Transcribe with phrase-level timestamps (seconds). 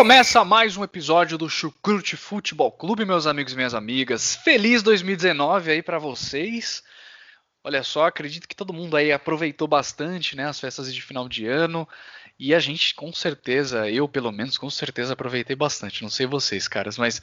[0.00, 4.34] Começa mais um episódio do Chucrute Futebol Clube, meus amigos e minhas amigas.
[4.34, 6.82] Feliz 2019 aí para vocês.
[7.62, 11.46] Olha só, acredito que todo mundo aí aproveitou bastante, né, as festas de final de
[11.46, 11.86] ano.
[12.38, 16.02] E a gente, com certeza, eu pelo menos, com certeza aproveitei bastante.
[16.02, 17.20] Não sei vocês, caras, mas,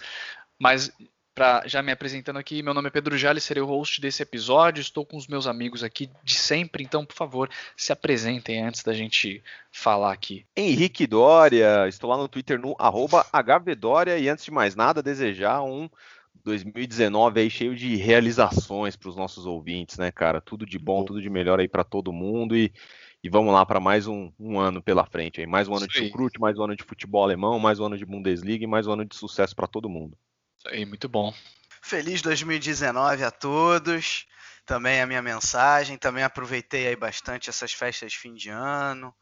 [0.59, 0.91] mas
[1.37, 4.81] Pra, já me apresentando aqui, meu nome é Pedro Jales, serei o host desse episódio.
[4.81, 8.91] Estou com os meus amigos aqui de sempre, então, por favor, se apresentem antes da
[8.91, 10.47] gente falar aqui.
[10.55, 15.87] Henrique Dória, estou lá no Twitter no HVDória e antes de mais nada, desejar um
[16.43, 20.41] 2019 aí cheio de realizações para os nossos ouvintes, né, cara?
[20.41, 22.73] Tudo de bom, tudo de melhor aí para todo mundo e,
[23.23, 25.45] e vamos lá para mais um, um, ano pela frente aí.
[25.45, 26.01] Mais um ano Sim.
[26.01, 28.87] de chucrute, mais um ano de futebol alemão, mais um ano de Bundesliga e mais
[28.87, 30.17] um ano de sucesso para todo mundo.
[30.57, 31.33] Isso aí, muito bom.
[31.81, 34.27] Feliz 2019 a todos.
[34.65, 35.97] Também a minha mensagem.
[35.97, 39.15] Também aproveitei aí bastante essas festas de fim de ano.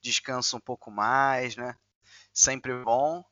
[0.00, 1.76] Descanso um pouco mais, né?
[2.32, 3.24] Sempre bom.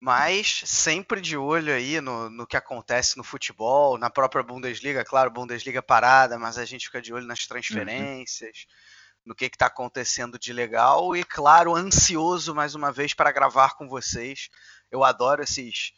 [0.00, 5.30] Mas sempre de olho aí no, no que acontece no futebol, na própria Bundesliga, claro,
[5.30, 9.22] Bundesliga parada, mas a gente fica de olho nas transferências, uhum.
[9.26, 13.88] no que está acontecendo de legal e, claro, ansioso mais uma vez para gravar com
[13.88, 14.48] vocês.
[14.90, 15.92] Eu adoro esses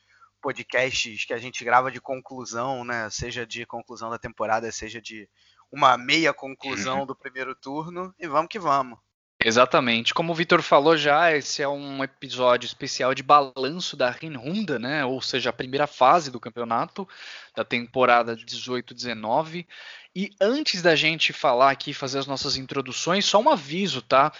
[0.44, 3.08] podcasts que a gente grava de conclusão, né?
[3.08, 5.26] Seja de conclusão da temporada, seja de
[5.72, 7.06] uma meia conclusão uhum.
[7.06, 8.14] do primeiro turno.
[8.18, 8.98] E vamos que vamos.
[9.42, 10.12] Exatamente.
[10.12, 15.02] Como o Vitor falou já, esse é um episódio especial de balanço da Rinrunda, né?
[15.04, 17.08] Ou seja, a primeira fase do campeonato
[17.56, 19.66] da temporada 18-19.
[20.14, 24.30] E antes da gente falar aqui, fazer as nossas introduções, só um aviso, tá?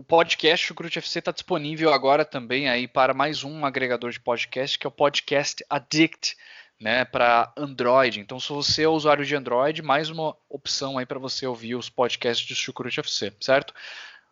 [0.00, 4.18] O podcast o Crute FC está disponível agora também aí para mais um agregador de
[4.18, 6.38] podcast, que é o Podcast Addict,
[6.80, 8.18] né, para Android.
[8.18, 11.90] Então, se você é usuário de Android, mais uma opção aí para você ouvir os
[11.90, 13.74] podcasts do Chucrute FC, certo?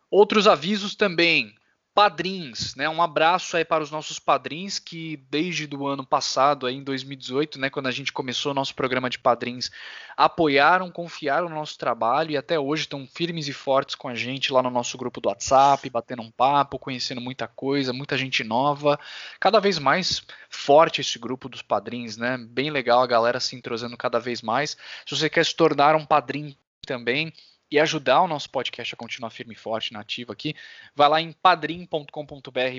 [0.09, 1.53] Outros avisos também
[1.99, 2.87] padrinhos, né?
[2.87, 7.59] Um abraço aí para os nossos padrinhos que desde do ano passado, aí em 2018,
[7.59, 9.69] né, quando a gente começou o nosso programa de padrinhos,
[10.15, 14.53] apoiaram, confiaram no nosso trabalho e até hoje estão firmes e fortes com a gente
[14.53, 18.97] lá no nosso grupo do WhatsApp, batendo um papo, conhecendo muita coisa, muita gente nova.
[19.37, 22.37] Cada vez mais forte esse grupo dos padrinhos, né?
[22.37, 24.77] Bem legal a galera se entrosando cada vez mais.
[25.05, 26.55] Se você quer se tornar um padrinho
[26.87, 27.33] também,
[27.71, 30.55] e ajudar o nosso podcast a continuar firme e forte, nativo aqui,
[30.95, 32.09] vai lá em padrim.com.br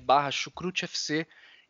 [0.02, 1.26] barra chucrutefc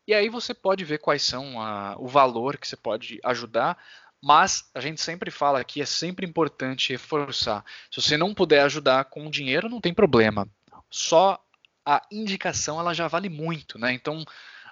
[0.07, 3.77] e aí você pode ver quais são a, o valor que você pode ajudar,
[4.21, 7.63] mas a gente sempre fala aqui, é sempre importante reforçar.
[7.89, 10.47] Se você não puder ajudar com dinheiro, não tem problema.
[10.89, 11.39] Só
[11.85, 13.93] a indicação ela já vale muito, né?
[13.93, 14.23] Então,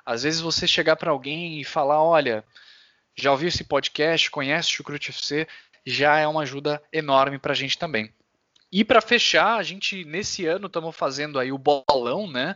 [0.06, 2.44] às vezes você chegar para alguém e falar, olha,
[3.16, 5.48] já ouviu esse podcast, conhece o Chucrute FC,
[5.86, 8.14] já é uma ajuda enorme para a gente também.
[8.72, 12.56] E para fechar, a gente nesse ano estamos fazendo aí o bolão, né?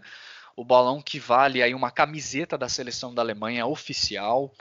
[0.56, 4.53] O bolão que vale aí uma camiseta da seleção da Alemanha oficial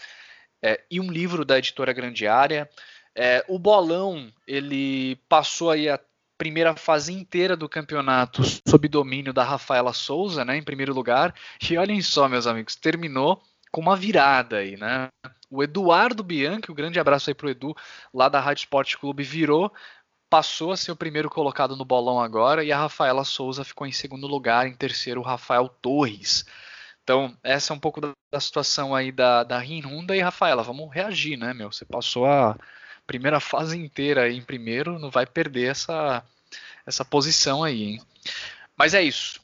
[0.62, 2.68] é, e um livro da editora Grande Área.
[3.14, 6.00] É, o bolão ele passou aí a
[6.38, 10.56] primeira fase inteira do campeonato sob domínio da Rafaela Souza, né?
[10.56, 11.34] Em primeiro lugar.
[11.70, 15.08] E olhem só, meus amigos, terminou com uma virada aí, né?
[15.50, 17.76] O Eduardo Bianchi, um grande abraço aí pro Edu,
[18.12, 19.70] lá da Rádio Esporte Clube, virou
[20.32, 23.92] passou a ser o primeiro colocado no bolão agora e a Rafaela Souza ficou em
[23.92, 26.46] segundo lugar, em terceiro o Rafael Torres.
[27.02, 30.90] Então, essa é um pouco da, da situação aí da, da Rinunda e Rafaela, vamos
[30.90, 31.70] reagir, né, meu?
[31.70, 32.56] Você passou a
[33.06, 36.24] primeira fase inteira aí em primeiro, não vai perder essa,
[36.86, 38.02] essa posição aí, hein?
[38.74, 39.38] Mas é isso.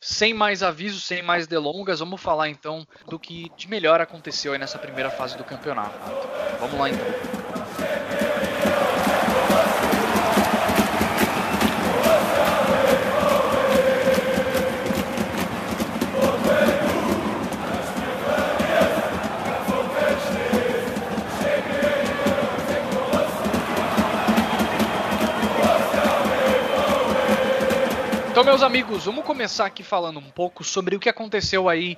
[0.00, 4.58] Sem mais avisos, sem mais delongas, vamos falar então do que de melhor aconteceu aí
[4.58, 5.98] nessa primeira fase do campeonato.
[6.60, 7.35] Vamos lá então.
[28.36, 31.96] Então, meus amigos, vamos começar aqui falando um pouco sobre o que aconteceu aí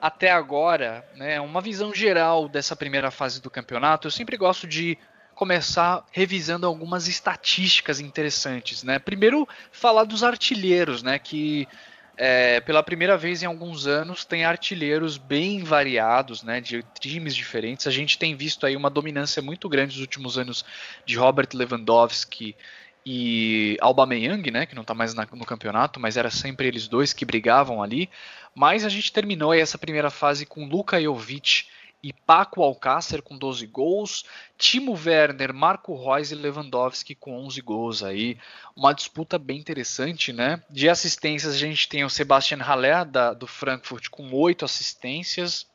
[0.00, 1.40] até agora, né?
[1.40, 4.06] Uma visão geral dessa primeira fase do campeonato.
[4.06, 4.96] Eu sempre gosto de
[5.34, 9.00] começar revisando algumas estatísticas interessantes, né?
[9.00, 11.18] Primeiro, falar dos artilheiros, né?
[11.18, 11.66] Que
[12.16, 17.88] é, pela primeira vez em alguns anos, tem artilheiros bem variados, né, de times diferentes.
[17.88, 20.64] A gente tem visto aí uma dominância muito grande nos últimos anos
[21.04, 22.54] de Robert Lewandowski
[23.04, 27.12] e Aubameyang, né, que não está mais na, no campeonato, mas era sempre eles dois
[27.12, 28.08] que brigavam ali.
[28.54, 31.64] Mas a gente terminou essa primeira fase com Luka Jovic
[32.02, 34.24] e Paco Alcácer com 12 gols,
[34.58, 38.36] Timo Werner, Marco Reus e Lewandowski com 11 gols aí.
[38.74, 40.62] Uma disputa bem interessante, né?
[40.68, 45.66] De assistências a gente tem o Sebastian Haller da, do Frankfurt com 8 assistências,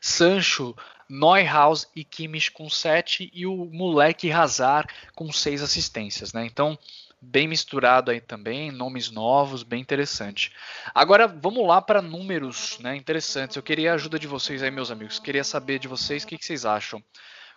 [0.00, 0.76] Sancho,
[1.08, 6.44] Neuhaus e Kimmich com 7 e o moleque Hazard com 6 assistências, né?
[6.44, 6.78] Então,
[7.20, 10.52] bem misturado aí também, nomes novos, bem interessante.
[10.94, 13.56] Agora vamos lá para números, né, interessantes.
[13.56, 15.18] Eu queria a ajuda de vocês aí, meus amigos.
[15.18, 17.02] Queria saber de vocês o que, que vocês acham.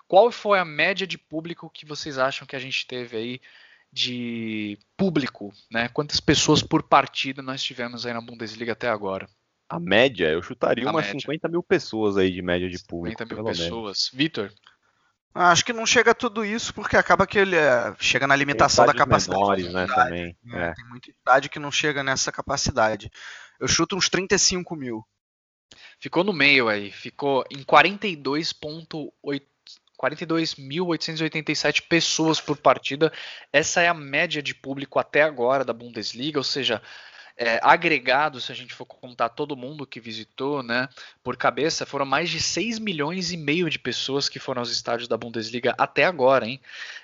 [0.07, 3.41] Qual foi a média de público que vocês acham que a gente teve aí
[3.91, 5.87] de público, né?
[5.89, 9.27] Quantas pessoas por partida nós tivemos aí na Bundesliga até agora?
[9.69, 11.21] A média, eu chutaria a umas média.
[11.21, 13.21] 50 mil pessoas aí de média de público.
[13.23, 14.09] 50 mil pessoas.
[14.11, 14.51] Vitor?
[15.33, 18.85] Acho que não chega a tudo isso, porque acaba que ele é, chega na limitação
[18.85, 19.39] da capacidade.
[19.39, 20.35] Menores, né, também.
[20.43, 20.69] Né?
[20.69, 20.73] É.
[20.73, 23.11] Tem muita idade que não chega nessa capacidade.
[23.59, 25.05] Eu chuto uns 35 mil.
[25.99, 29.43] Ficou no meio aí, ficou em 42.8
[29.99, 33.11] 42.887 pessoas por partida.
[33.51, 36.81] Essa é a média de público até agora da Bundesliga, ou seja,
[37.41, 40.89] é, agregado, se a gente for contar todo mundo que visitou, né,
[41.23, 45.07] por cabeça, foram mais de 6 milhões e meio de pessoas que foram aos estádios
[45.07, 46.59] da Bundesliga até agora, hein?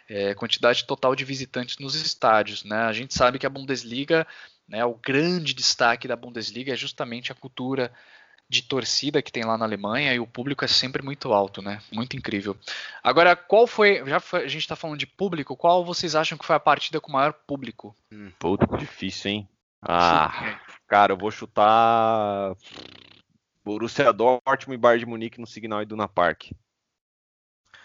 [0.10, 2.80] É, quantidade total de visitantes nos estádios, né?
[2.80, 4.28] A gente sabe que a Bundesliga,
[4.68, 7.90] né, o grande destaque da Bundesliga é justamente a cultura
[8.50, 11.82] de torcida que tem lá na Alemanha e o público é sempre muito alto, né?
[11.94, 12.58] Muito incrível.
[13.02, 16.46] Agora, qual foi, já foi, a gente está falando de público, qual vocês acham que
[16.46, 17.96] foi a partida com maior público?
[18.12, 19.50] Hum, puta, difícil, hein?
[19.88, 22.56] Ah, cara, eu vou chutar
[23.64, 26.52] Borussia Dortmund e Bayern de Munique no Signal Iduna Park.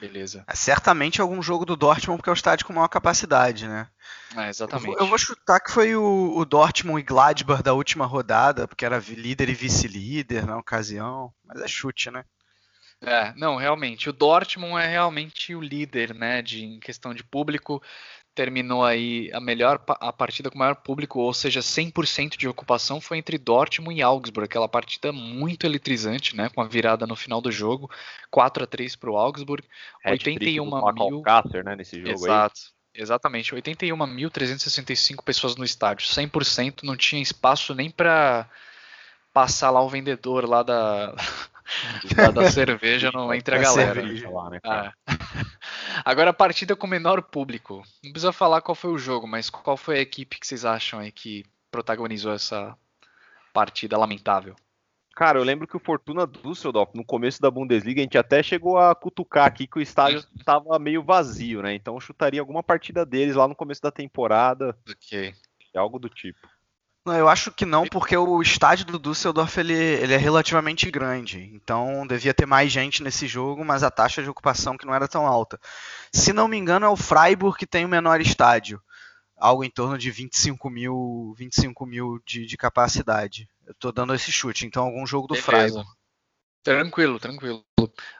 [0.00, 0.44] Beleza.
[0.46, 3.86] É, certamente algum jogo do Dortmund porque é o estádio com maior capacidade, né?
[4.34, 4.86] É, exatamente.
[4.86, 8.66] Eu vou, eu vou, chutar que foi o, o, Dortmund e Gladbach da última rodada,
[8.66, 11.30] porque era líder e vice-líder na ocasião.
[11.44, 12.24] Mas é chute, né?
[13.02, 14.08] É, não, realmente.
[14.08, 17.82] O Dortmund é realmente o líder, né, de, em questão de público
[18.34, 23.18] terminou aí a melhor a partida com maior público, ou seja, 100% de ocupação foi
[23.18, 27.50] entre Dortmund e Augsburg, aquela partida muito eletrizante, né, com a virada no final do
[27.50, 27.90] jogo,
[28.30, 29.66] 4 a 3 para o Augsburg,
[30.04, 31.22] Hat 81 mil
[31.64, 32.60] né, nesse jogo Exato.
[32.94, 33.02] Aí.
[33.02, 38.48] Exatamente, 81.365 pessoas no estádio, 100%, não tinha espaço nem para
[39.32, 41.14] passar lá o vendedor lá da
[42.34, 44.02] da, cerveja não entra a galera.
[44.30, 44.92] Lá, né, ah.
[46.04, 47.82] Agora a partida com menor público.
[48.02, 51.00] Não precisa falar qual foi o jogo, mas qual foi a equipe que vocês acham
[51.00, 52.76] aí que protagonizou essa
[53.52, 54.56] partida lamentável?
[55.14, 58.78] Cara, eu lembro que o Fortuna Düsseldorf, no começo da Bundesliga, a gente até chegou
[58.78, 61.74] a cutucar aqui que o estádio estava meio vazio, né?
[61.74, 64.76] Então eu chutaria alguma partida deles lá no começo da temporada.
[64.88, 65.34] Ok.
[65.74, 66.48] Algo do tipo.
[67.10, 71.50] Não, eu acho que não, porque o estádio do Düsseldorf ele, ele é relativamente grande.
[71.52, 75.08] Então devia ter mais gente nesse jogo, mas a taxa de ocupação que não era
[75.08, 75.58] tão alta.
[76.12, 78.80] Se não me engano, é o Freiburg que tem o menor estádio.
[79.36, 83.48] Algo em torno de 25 mil, 25 mil de, de capacidade.
[83.66, 85.50] Eu tô dando esse chute, então algum jogo do Beleza.
[85.50, 85.88] Freiburg.
[86.62, 87.64] Tranquilo, tranquilo.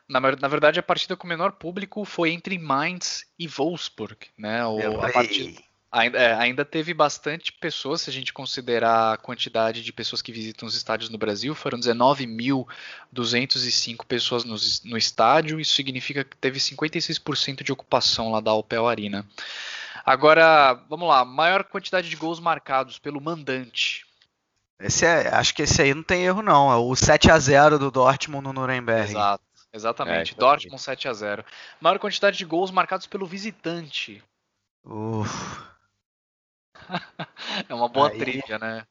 [0.08, 4.66] Na, na, verdade, a partida com menor público foi entre Mainz e Wolfsburg, né?
[4.66, 9.82] O, a partida, Ainda, é, ainda, teve bastante pessoas, se a gente considerar a quantidade
[9.82, 14.54] de pessoas que visitam os estádios no Brasil, foram 19.205 pessoas no,
[14.88, 19.26] no, estádio, isso significa que teve 56% de ocupação lá da Opel Arena.
[20.06, 24.06] Agora, vamos lá, maior quantidade de gols marcados pelo mandante.
[24.78, 27.80] Esse é, acho que esse aí não tem erro não, é o 7 a 0
[27.80, 29.10] do Dortmund no Nuremberg.
[29.10, 29.42] Exato,
[29.72, 31.44] exatamente, é, Dortmund 7 a 0.
[31.80, 34.22] Maior quantidade de gols marcados pelo visitante.
[34.84, 35.68] Uf.
[37.68, 38.18] é uma boa Aí...
[38.18, 38.86] trilha, né?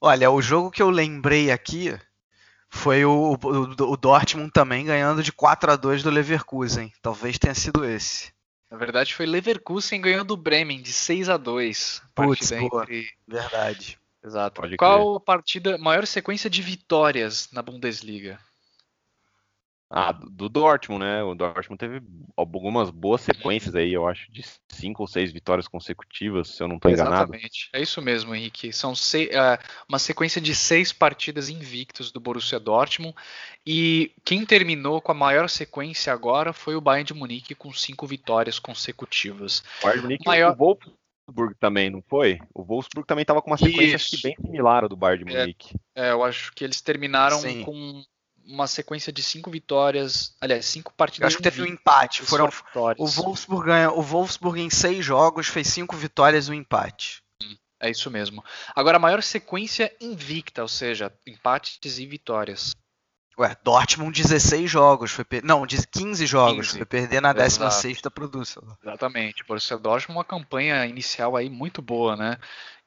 [0.00, 1.98] Olha, o jogo que eu lembrei aqui
[2.70, 6.92] foi o, o, o, Dortmund também ganhando de 4 a 2 do Leverkusen.
[7.02, 8.32] Talvez tenha sido esse.
[8.70, 12.82] Na verdade, foi Leverkusen ganhando do Bremen de 6 a 2 Putz, boa.
[12.82, 13.08] Entre...
[13.26, 13.98] Verdade.
[14.22, 14.60] Exato.
[14.60, 18.38] Pode Qual a partida, maior sequência de vitórias na Bundesliga?
[19.90, 21.22] Ah, do Dortmund, né?
[21.22, 22.02] O Dortmund teve
[22.36, 26.76] algumas boas sequências aí, eu acho, de cinco ou seis vitórias consecutivas, se eu não
[26.76, 27.32] estou enganado.
[27.32, 28.70] Exatamente, é isso mesmo, Henrique.
[28.70, 33.14] São seis, uh, uma sequência de seis partidas invictos do Borussia Dortmund
[33.66, 38.06] e quem terminou com a maior sequência agora foi o Bayern de Munique com cinco
[38.06, 39.62] vitórias consecutivas.
[39.80, 40.52] O Bayern de Munique maior...
[40.52, 42.38] o Wolfsburg também, não foi?
[42.52, 45.34] O Wolfsburg também estava com uma sequência acho que bem similar ao do Bayern de
[45.34, 45.74] Munique.
[45.94, 47.64] É, é, eu acho que eles terminaram Sim.
[47.64, 48.04] com
[48.48, 51.22] uma sequência de cinco vitórias, aliás, cinco partidas.
[51.22, 52.22] Eu acho que teve um empate.
[52.22, 52.50] Foram
[52.96, 57.22] o Wolfsburg ganha, o Wolfsburg em seis jogos fez cinco vitórias e um empate.
[57.80, 58.42] É isso mesmo.
[58.74, 62.74] Agora a maior sequência invicta, ou seja, empates e vitórias.
[63.38, 65.44] Ué, Dortmund 16 jogos, foi per...
[65.44, 66.78] não, 15 jogos, 15.
[66.78, 68.76] foi perder na 16 pro Düsseldorf.
[68.82, 72.36] Exatamente, por isso Dortmund uma campanha inicial aí muito boa, né?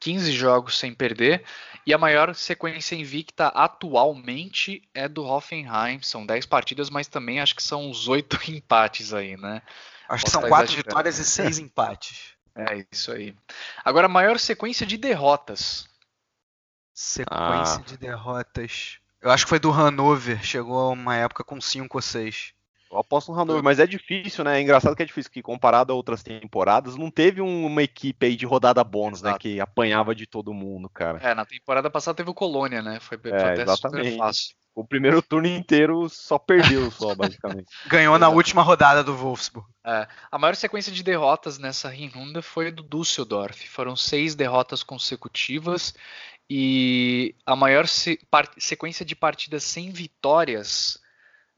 [0.02, 1.46] 15 jogos sem perder,
[1.86, 7.56] e a maior sequência invicta atualmente é do Hoffenheim, são 10 partidas, mas também acho
[7.56, 9.62] que são uns 8 empates aí, né?
[10.10, 12.32] Acho que são 4 vitórias e 6 empates.
[12.54, 13.34] É isso aí.
[13.82, 15.88] Agora, a maior sequência de derrotas.
[16.94, 17.84] Sequência ah.
[17.86, 19.00] de derrotas.
[19.22, 22.54] Eu acho que foi do Hanover, chegou a uma época com 5 ou 6.
[22.92, 24.60] Eu aposto no Hanover, mas é difícil, né?
[24.60, 28.36] É engraçado que é difícil, que comparado a outras temporadas, não teve uma equipe aí
[28.36, 29.30] de rodada bônus, né?
[29.30, 29.48] Exato.
[29.48, 29.54] né?
[29.54, 31.20] Que apanhava de todo mundo, cara.
[31.22, 33.00] É, na temporada passada teve o Colônia, né?
[33.00, 34.12] Foi, foi é, até exatamente.
[34.12, 34.56] super fácil.
[34.74, 37.68] O primeiro turno inteiro só perdeu, só, basicamente.
[37.88, 39.68] Ganhou na última rodada do Wolfsburg.
[39.86, 43.68] É, a maior sequência de derrotas nessa Rinunda foi do Düsseldorf.
[43.68, 45.94] Foram seis derrotas consecutivas
[46.50, 48.20] e a maior se
[48.58, 51.01] sequência de partidas sem vitórias,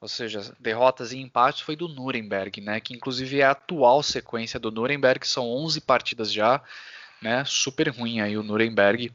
[0.03, 2.81] ou seja, derrotas e empates, foi do Nuremberg, né?
[2.81, 6.61] Que inclusive é a atual sequência do Nuremberg, são 11 partidas já,
[7.21, 7.45] né?
[7.45, 9.13] Super ruim aí o Nuremberg.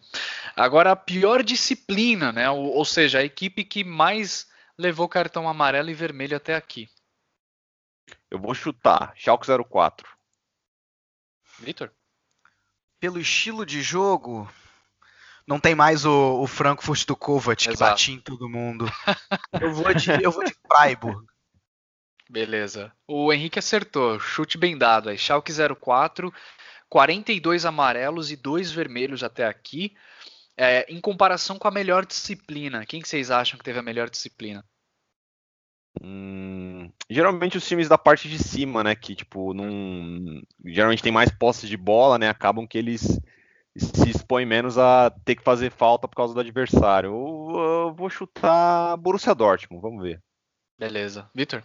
[0.56, 2.48] Agora a pior disciplina, né?
[2.48, 6.88] Ou, ou seja, a equipe que mais levou cartão amarelo e vermelho até aqui.
[8.30, 10.08] Eu vou chutar, Schalke 04.
[11.58, 11.92] Vitor?
[12.98, 14.50] Pelo estilo de jogo,
[15.48, 18.84] não tem mais o, o Frankfurt do Kovac que batia em todo mundo.
[19.58, 21.26] eu vou de, eu vou de Freiburg.
[22.28, 22.92] Beleza.
[23.06, 24.20] O Henrique acertou.
[24.20, 25.16] Chute bem dado aí.
[25.16, 25.50] Schalke
[25.80, 26.30] 04,
[26.90, 29.96] 42 amarelos e 2 vermelhos até aqui.
[30.54, 34.10] É, em comparação com a melhor disciplina, quem que vocês acham que teve a melhor
[34.10, 34.62] disciplina?
[36.02, 38.94] Hum, geralmente os times da parte de cima, né?
[38.94, 42.28] Que tipo, não, geralmente tem mais posse de bola, né?
[42.28, 43.18] Acabam que eles
[43.78, 47.10] se expõe menos a ter que fazer falta por causa do adversário.
[47.10, 50.22] Eu, eu vou chutar Borussia Dortmund, vamos ver.
[50.78, 51.28] Beleza.
[51.34, 51.62] Vitor?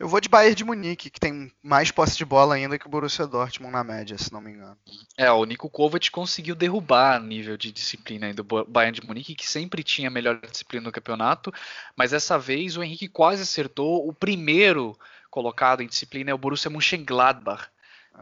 [0.00, 2.88] Eu vou de Bayern de Munique, que tem mais posse de bola ainda que o
[2.88, 4.78] Borussia Dortmund na média, se não me engano.
[5.14, 9.82] É, o Nico Kovac conseguiu derrubar nível de disciplina do Bayern de Munique, que sempre
[9.82, 11.52] tinha a melhor disciplina no campeonato,
[11.94, 14.08] mas dessa vez o Henrique quase acertou.
[14.08, 14.98] O primeiro
[15.30, 17.68] colocado em disciplina é o Borussia Mönchengladbach.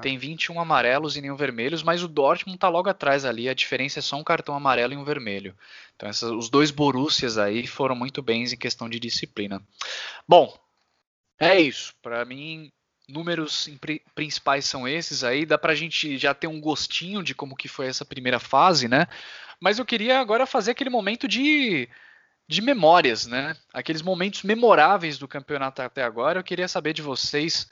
[0.00, 3.48] Tem 21 amarelos e nenhum vermelhos, mas o Dortmund está logo atrás ali.
[3.48, 5.56] A diferença é só um cartão amarelo e um vermelho.
[5.96, 9.62] Então essas, os dois Borussias aí foram muito bens em questão de disciplina.
[10.26, 10.56] Bom,
[11.38, 11.94] é isso.
[12.02, 12.70] Para mim,
[13.08, 13.68] números
[14.14, 15.46] principais são esses aí.
[15.46, 18.88] Dá para a gente já ter um gostinho de como que foi essa primeira fase,
[18.88, 19.06] né?
[19.60, 21.88] Mas eu queria agora fazer aquele momento de
[22.48, 23.54] de memórias, né?
[23.74, 26.40] Aqueles momentos memoráveis do campeonato até agora.
[26.40, 27.68] Eu queria saber de vocês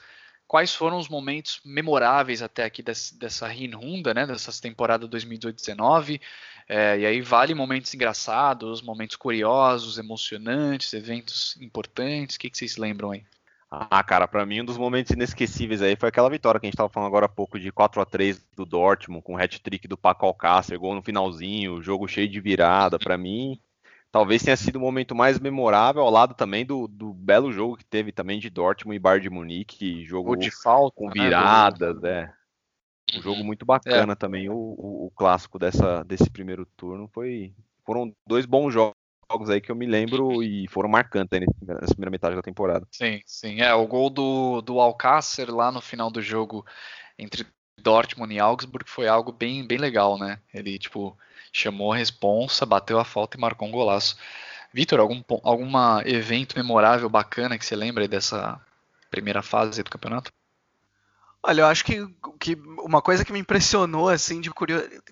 [0.46, 6.20] quais foram os momentos memoráveis até aqui dessa, dessa Rinhunda, né, dessa temporada 2018-19,
[6.68, 12.76] é, e aí vale momentos engraçados, momentos curiosos, emocionantes, eventos importantes, o que, que vocês
[12.76, 13.24] lembram aí?
[13.68, 16.74] Ah, cara, para mim um dos momentos inesquecíveis aí foi aquela vitória que a gente
[16.74, 19.96] estava falando agora há pouco de 4 a 3 do Dortmund, com o hat-trick do
[19.96, 23.60] Paco Alcácer, gol no finalzinho, jogo cheio de virada, para mim
[24.16, 27.84] talvez tenha sido o momento mais memorável, ao lado também do, do belo jogo que
[27.84, 32.32] teve também de Dortmund e Bayern de Munique, jogo de falta, com né, viradas, né?
[33.14, 34.16] Um jogo muito bacana é.
[34.16, 37.52] também, o, o, o, clássico dessa, desse primeiro turno foi
[37.84, 42.34] foram dois bons jogos aí que eu me lembro e foram marcantes nessa primeira metade
[42.34, 42.88] da temporada.
[42.90, 46.64] Sim, sim, é o gol do, do Alcácer lá no final do jogo
[47.18, 47.46] entre
[47.78, 50.40] Dortmund e Augsburg foi algo bem, bem legal, né?
[50.54, 51.18] Ele tipo
[51.56, 54.16] chamou a responsa, bateu a falta e marcou um golaço.
[54.72, 58.60] Vitor, algum alguma evento memorável bacana que você lembra dessa
[59.10, 60.30] primeira fase do campeonato?
[61.42, 62.04] Olha, eu acho que,
[62.40, 64.50] que uma coisa que me impressionou assim de,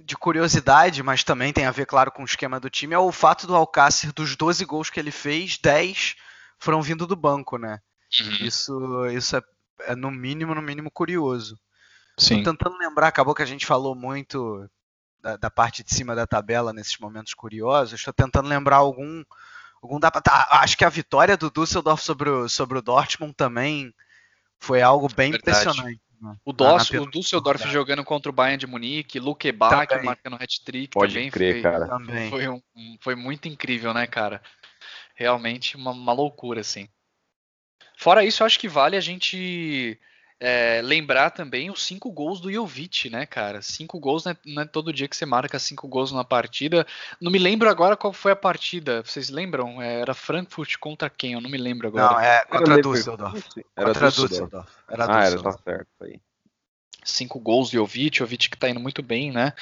[0.05, 3.13] de curiosidade, mas também tem a ver, claro, com o esquema do time, é o
[3.13, 6.17] fato do Alcácer, dos 12 gols que ele fez, 10
[6.59, 7.79] foram vindo do banco, né?
[8.21, 8.47] Uhum.
[8.47, 9.43] Isso, isso é,
[9.83, 11.59] é, no mínimo, no mínimo curioso.
[12.19, 12.43] Sim.
[12.43, 14.69] Tô tentando lembrar, acabou que a gente falou muito
[15.25, 17.99] da, da, parte de cima da tabela nesses momentos curiosos.
[17.99, 19.25] Estou tentando lembrar algum.
[19.83, 23.93] algum da, tá, acho que a vitória do Düsseldorf sobre o, sobre o Dortmund também
[24.59, 25.59] foi algo bem Verdade.
[25.59, 26.01] impressionante.
[26.21, 26.37] Né?
[26.45, 31.31] O, Doss, o Düsseldorf jogando contra o Bayern de Munique, Luke Bach marcando hat-trick também
[31.31, 31.89] crer, foi, cara.
[31.89, 32.31] Também.
[32.31, 32.61] Foi, um,
[33.01, 34.43] foi muito incrível, né, cara?
[35.15, 36.89] Realmente uma, uma loucura, assim.
[37.97, 39.99] Fora isso, eu acho que vale a gente
[40.41, 43.63] é, lembrar também os cinco gols do Jovic, né, cara?
[43.63, 46.87] Cinco gols não é, não é, todo dia que você marca cinco gols numa partida.
[47.21, 49.03] Não me lembro agora qual foi a partida.
[49.03, 49.81] Vocês lembram?
[49.81, 51.35] É, era Frankfurt contra quem?
[51.35, 52.13] Eu não me lembro agora.
[52.13, 53.65] Não, é contra Düsseldorf.
[53.77, 54.71] Era contra Düsseldorf.
[54.89, 56.21] Era ah, era, tá certo aí.
[57.05, 59.53] Cinco gols do Jovic, Jovic que tá indo muito bem, né?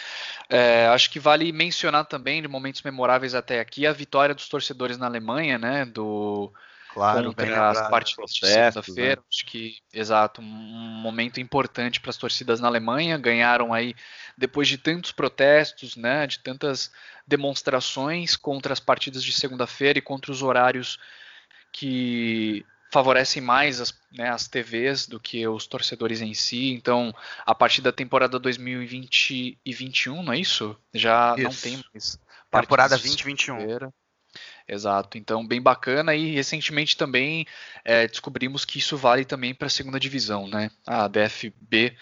[0.49, 4.97] É, acho que vale mencionar também de momentos memoráveis até aqui a vitória dos torcedores
[4.97, 5.85] na Alemanha, né?
[5.85, 6.53] Do
[6.93, 9.21] claro, contra as partidas de segunda-feira.
[9.21, 9.27] Né?
[9.31, 13.19] Acho que, exato, um momento importante para as torcidas na Alemanha.
[13.19, 13.95] Ganharam aí,
[14.37, 16.93] depois de tantos protestos, né, de tantas
[17.27, 20.99] demonstrações contra as partidas de segunda-feira e contra os horários
[21.73, 26.73] que favorecem mais as, né, as TVs do que os torcedores em si.
[26.73, 27.15] Então,
[27.47, 30.77] a partir da temporada 2020 e 2021, não é isso?
[30.93, 31.45] Já isso.
[31.45, 32.19] não tem mais.
[32.51, 33.91] Temporada 2021.
[34.67, 37.47] Exato, então bem bacana e recentemente também
[37.85, 40.71] é, descobrimos que isso vale também para a segunda divisão, né?
[40.87, 41.97] A DFB,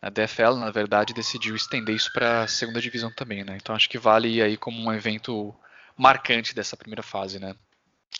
[0.00, 3.56] a DFL na verdade decidiu estender isso para a segunda divisão também, né?
[3.60, 5.54] Então acho que vale aí como um evento
[5.96, 7.54] marcante dessa primeira fase, né?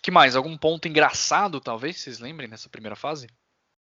[0.03, 0.37] Que mais?
[0.37, 3.29] Algum ponto engraçado talvez vocês lembrem nessa primeira fase?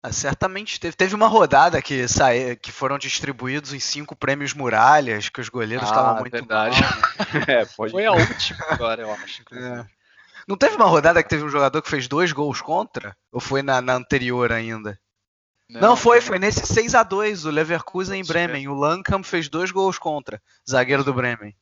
[0.04, 0.96] Ah, certamente teve.
[0.96, 5.88] Teve uma rodada que, saí, que foram distribuídos em cinco prêmios muralhas, que os goleiros
[5.88, 6.82] ah, estavam muito verdade.
[6.82, 6.92] mal.
[7.48, 9.44] É, Foi a última agora, eu acho.
[9.54, 9.86] É.
[10.48, 13.16] Não teve uma rodada que teve um jogador que fez dois gols contra?
[13.32, 15.00] Ou foi na, na anterior ainda?
[15.70, 18.68] Não, não, foi, foi nesse 6 a 2 o Leverkusen em Bremen.
[18.68, 21.56] O Lancam fez dois gols contra, zagueiro do Bremen.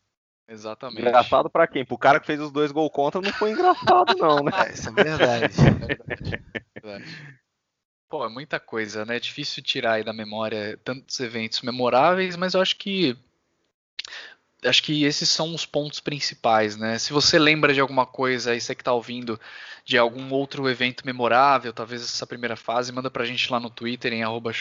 [0.47, 1.01] Exatamente.
[1.01, 1.85] Engraçado para quem?
[1.85, 4.51] Pro cara que fez os dois gols contra não foi engraçado, não, né?
[4.65, 5.45] É, isso é verdade.
[5.61, 6.43] é verdade.
[6.73, 7.39] É verdade.
[8.09, 9.17] Pô, é muita coisa, né?
[9.17, 13.15] É difícil tirar aí da memória tantos eventos memoráveis, mas eu acho que
[14.65, 16.97] acho que esses são os pontos principais, né?
[16.97, 19.39] Se você lembra de alguma coisa aí, você que está ouvindo,
[19.85, 24.11] de algum outro evento memorável, talvez essa primeira fase, manda pra gente lá no Twitter,
[24.11, 24.51] em arroba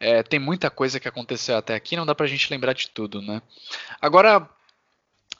[0.00, 3.22] é, tem muita coisa que aconteceu até aqui, não dá pra gente lembrar de tudo,
[3.22, 3.40] né?
[4.00, 4.48] Agora,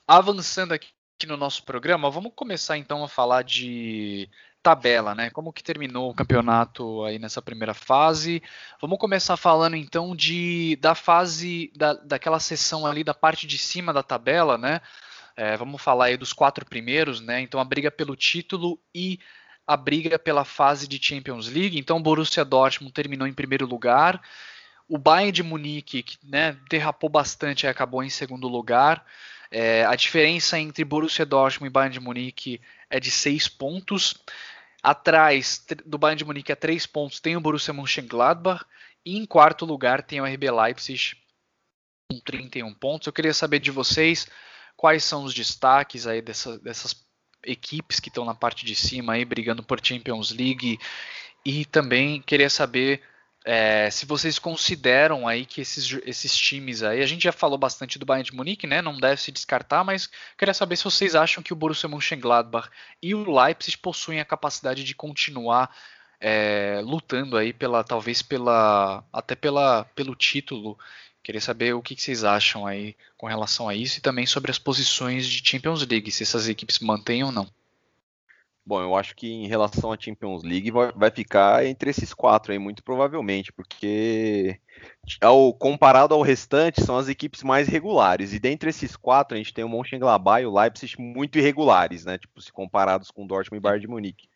[0.06, 0.90] avançando aqui
[1.26, 4.28] no nosso programa, vamos começar então a falar de
[4.66, 5.30] tabela, né?
[5.30, 8.42] Como que terminou o campeonato aí nessa primeira fase?
[8.80, 13.92] Vamos começar falando então de da fase da, daquela seção ali da parte de cima
[13.92, 14.80] da tabela, né?
[15.36, 17.40] É, vamos falar aí dos quatro primeiros, né?
[17.40, 19.20] Então a briga pelo título e
[19.64, 21.78] a briga pela fase de Champions League.
[21.78, 24.20] Então o Borussia Dortmund terminou em primeiro lugar.
[24.88, 29.04] O Bayern de Munique, que né, derrapou bastante, acabou em segundo lugar.
[29.48, 34.14] É, a diferença entre Borussia Dortmund e Bayern de Munique é de seis pontos.
[34.86, 38.64] Atrás do Bayern de Munique a três pontos tem o Borussia Mönchengladbach
[39.04, 41.16] e em quarto lugar tem o RB Leipzig
[42.08, 43.08] com 31 pontos.
[43.08, 44.28] Eu queria saber de vocês
[44.76, 47.04] quais são os destaques aí dessa, dessas
[47.42, 50.78] equipes que estão na parte de cima aí brigando por Champions League
[51.44, 53.02] e também queria saber
[53.48, 57.96] é, se vocês consideram aí que esses, esses times aí, a gente já falou bastante
[57.96, 58.82] do Bayern de Munique, né?
[58.82, 62.68] Não deve se descartar, mas queria saber se vocês acham que o Borussia Mönchengladbach
[63.00, 65.72] e o Leipzig possuem a capacidade de continuar
[66.20, 70.76] é, lutando aí pela, talvez pela, até pela, pelo título.
[71.22, 74.50] Queria saber o que, que vocês acham aí com relação a isso e também sobre
[74.50, 77.48] as posições de Champions League, se essas equipes mantêm ou não.
[78.66, 82.58] Bom, eu acho que em relação à Champions League vai ficar entre esses quatro aí,
[82.58, 84.60] muito provavelmente, porque
[85.20, 88.32] ao, comparado ao restante, são as equipes mais regulares.
[88.32, 92.18] E dentre esses quatro, a gente tem o Mönchengladbach e o Leipzig muito irregulares, né?
[92.18, 94.28] Tipo, se comparados com o Dortmund e Bayern de Munique.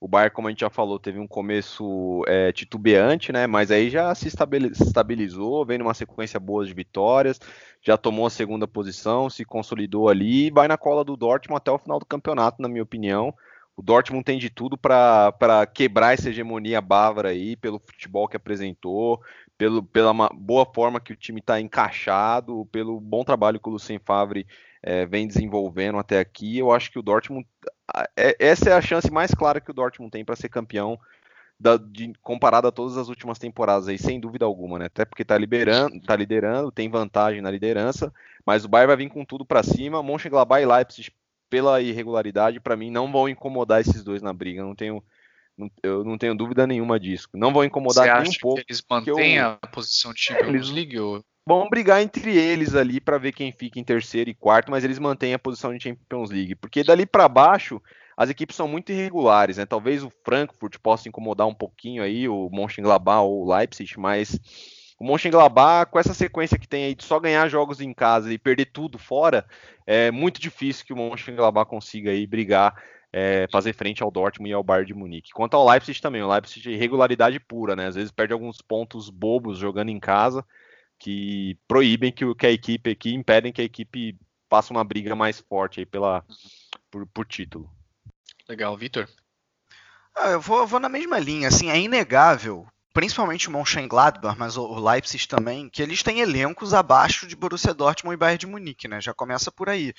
[0.00, 3.46] O Bayern, como a gente já falou, teve um começo é, titubeante, né?
[3.46, 7.38] Mas aí já se estabilizou, vem numa sequência boa de vitórias,
[7.82, 11.70] já tomou a segunda posição, se consolidou ali e vai na cola do Dortmund até
[11.70, 13.34] o final do campeonato, na minha opinião.
[13.76, 19.20] O Dortmund tem de tudo para quebrar essa hegemonia bávara aí, pelo futebol que apresentou,
[19.58, 23.98] pelo, pela boa forma que o time está encaixado, pelo bom trabalho que o Lucien
[23.98, 24.46] Favre
[24.80, 26.58] é, vem desenvolvendo até aqui.
[26.58, 27.46] Eu acho que o Dortmund.
[28.16, 30.98] É, essa é a chance mais clara que o Dortmund tem para ser campeão.
[31.58, 34.86] Da, de, comparado a todas as últimas temporadas aí, sem dúvida alguma, né?
[34.86, 38.12] Até porque está liberando, tá liderando, tem vantagem na liderança,
[38.44, 40.02] mas o Bayern vai vir com tudo para cima.
[40.02, 41.12] Mönchengladbach e Leipzig
[41.48, 44.62] pela irregularidade, para mim, não vão incomodar esses dois na briga.
[44.62, 45.02] Não tenho,
[45.82, 47.28] eu não tenho dúvida nenhuma disso.
[47.34, 48.62] Não vão incomodar Você nem um pouco.
[48.66, 49.58] eles mantêm eu...
[49.62, 50.98] a posição de Champions League?
[50.98, 51.24] Ou...
[51.46, 54.98] Vão brigar entre eles ali para ver quem fica em terceiro e quarto, mas eles
[54.98, 56.54] mantêm a posição de Champions League.
[56.54, 57.82] Porque dali para baixo,
[58.16, 59.66] as equipes são muito irregulares, né?
[59.66, 64.38] Talvez o Frankfurt possa incomodar um pouquinho aí, o Mönchengladbach ou o Leipzig, mas
[64.98, 68.38] o Mönchengladbach, com essa sequência que tem aí de só ganhar jogos em casa e
[68.38, 69.44] perder tudo fora,
[69.86, 72.74] é muito difícil que o Mönchengladbach consiga aí brigar
[73.12, 75.32] é, fazer frente ao Dortmund e ao Bayern de Munique.
[75.32, 77.86] Quanto ao Leipzig também, o Leipzig é irregularidade pura, né?
[77.86, 80.44] Às vezes perde alguns pontos bobos jogando em casa
[80.98, 84.16] que proíbem que, que a equipe aqui, impedem que a equipe
[84.48, 86.24] passe uma briga mais forte aí pela,
[86.90, 87.70] por, por título.
[88.48, 89.08] Legal, Vitor.
[90.16, 94.56] Ah, eu, vou, eu vou na mesma linha, assim, é inegável principalmente o Mönchengladbach, mas
[94.56, 98.86] o Leipzig também, que eles têm elencos abaixo de Borussia Dortmund e Bayern de Munique,
[98.86, 99.00] né?
[99.00, 99.92] Já começa por aí.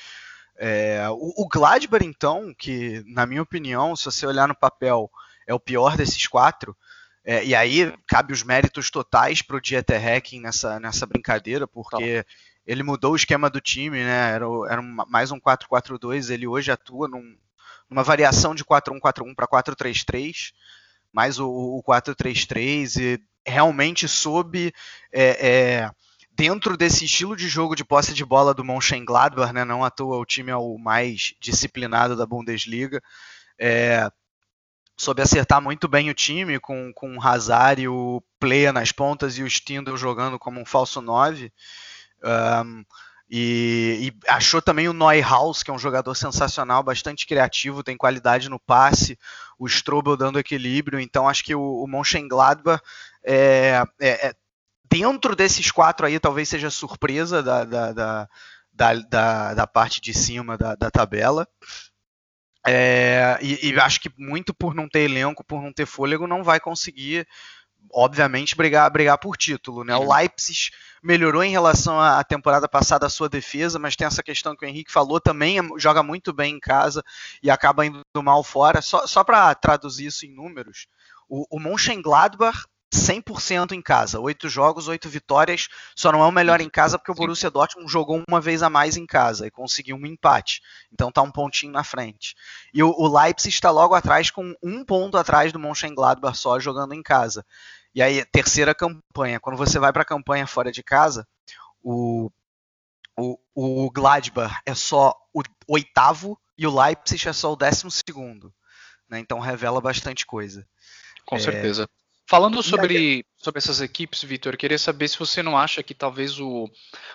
[0.58, 5.12] É, o, o Gladbach, então, que na minha opinião, se você olhar no papel,
[5.45, 6.75] é o pior desses quatro,
[7.25, 12.23] é, e aí cabe os méritos totais para o Dieter Hecking nessa, nessa brincadeira, porque
[12.23, 12.29] tá.
[12.65, 14.31] ele mudou o esquema do time, né?
[14.31, 17.36] Era, era mais um 4-4-2, ele hoje atua num,
[17.89, 20.53] numa variação de 4-1-4-1 para 4-3-3,
[21.15, 24.73] mais o, o 4-3-3, e realmente soube.
[25.13, 25.91] É, é,
[26.32, 30.17] dentro desse estilo de jogo de posse de bola do Mönchengladbach, né, não à toa
[30.17, 33.01] o time é o mais disciplinado da Bundesliga,
[33.58, 34.12] é,
[34.97, 39.38] soube acertar muito bem o time com, com o Hazard e o Plea nas pontas
[39.38, 41.54] e o Stindl jogando como um falso 9.
[42.23, 42.84] Um,
[43.29, 48.49] e, e, achou também o Neuhaus, que é um jogador sensacional, bastante criativo, tem qualidade
[48.49, 49.17] no passe,
[49.57, 52.83] o Strobel dando equilíbrio, então acho que o, o Mönchengladbach
[53.23, 54.35] é, é, é
[54.89, 58.27] dentro desses quatro aí, talvez seja surpresa da, da, da,
[59.09, 61.47] da, da parte de cima da, da tabela.
[62.67, 66.43] É, e, e, acho que muito por não ter elenco, por não ter fôlego, não
[66.43, 67.27] vai conseguir,
[67.91, 69.83] obviamente, brigar, brigar por título.
[69.83, 69.95] Né?
[69.95, 70.71] O Leipzig
[71.01, 74.67] melhorou em relação à temporada passada a sua defesa, mas tem essa questão que o
[74.67, 77.03] Henrique falou, também joga muito bem em casa
[77.43, 78.81] e acaba indo mal fora.
[78.81, 80.87] Só, só para traduzir isso em números,
[81.29, 82.65] o, o Mönchengladbach
[82.95, 84.19] 100% em casa.
[84.19, 85.67] Oito jogos, oito vitórias.
[85.95, 88.69] Só não é o melhor em casa porque o Borussia Dortmund jogou uma vez a
[88.69, 90.62] mais em casa e conseguiu um empate.
[90.91, 92.36] Então tá um pontinho na frente.
[92.73, 96.93] E o, o Leipzig está logo atrás com um ponto atrás do Mönchengladbach só jogando
[96.93, 97.45] em casa.
[97.93, 99.39] E aí, terceira campanha.
[99.39, 101.25] Quando você vai para a campanha fora de casa,
[101.81, 102.29] o,
[103.17, 108.53] o, o Gladbach é só o oitavo e o Leipzig é só o décimo segundo.
[109.10, 109.19] Né?
[109.19, 110.67] Então revela bastante coisa.
[111.25, 111.39] Com é...
[111.39, 111.89] certeza.
[112.27, 116.67] Falando sobre, sobre essas equipes, Vitor, queria saber se você não acha que talvez o,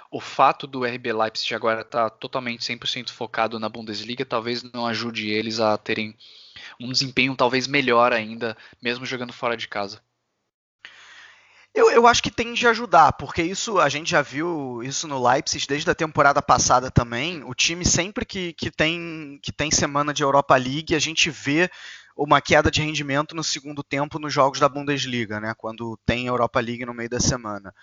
[0.09, 4.87] o fato do RB Leipzig agora estar tá totalmente 100% focado na Bundesliga talvez não
[4.87, 6.17] ajude eles a terem
[6.79, 10.01] um desempenho talvez melhor ainda, mesmo jogando fora de casa.
[11.75, 15.25] Eu, eu acho que tem de ajudar, porque isso a gente já viu isso no
[15.25, 17.45] Leipzig desde a temporada passada também.
[17.45, 21.71] O time sempre que, que, tem, que tem semana de Europa League, a gente vê
[22.23, 26.61] uma queda de rendimento no segundo tempo nos jogos da Bundesliga, né, quando tem Europa
[26.61, 27.75] League no meio da semana.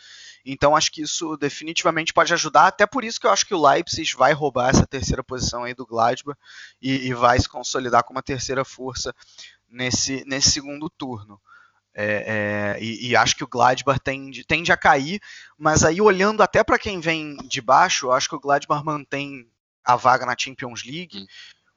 [0.46, 3.68] Então acho que isso definitivamente pode ajudar, até por isso que eu acho que o
[3.68, 6.40] Leipzig vai roubar essa terceira posição aí do Gladbach
[6.80, 9.12] e, e vai se consolidar como uma terceira força
[9.68, 11.42] nesse, nesse segundo turno.
[12.00, 15.20] É, é, e, e, acho que o Gladbach tende, tende a cair,
[15.58, 19.50] mas aí olhando até para quem vem de baixo, eu acho que o Gladbach mantém
[19.84, 21.26] a vaga na Champions League, hum.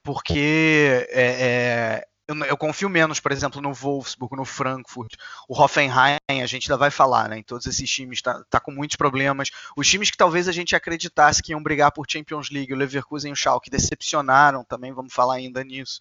[0.03, 5.15] porque é, é eu, eu, confio menos, por exemplo, no Wolfsburg, no Frankfurt,
[5.49, 7.39] o Hoffenheim, a gente ainda vai falar, né?
[7.39, 9.51] Em todos esses times tá, tá com muitos problemas.
[9.77, 13.31] Os times que talvez a gente acreditasse que iam brigar por Champions League, o Leverkusen
[13.31, 15.99] e o Schalke decepcionaram, também vamos falar ainda nisso,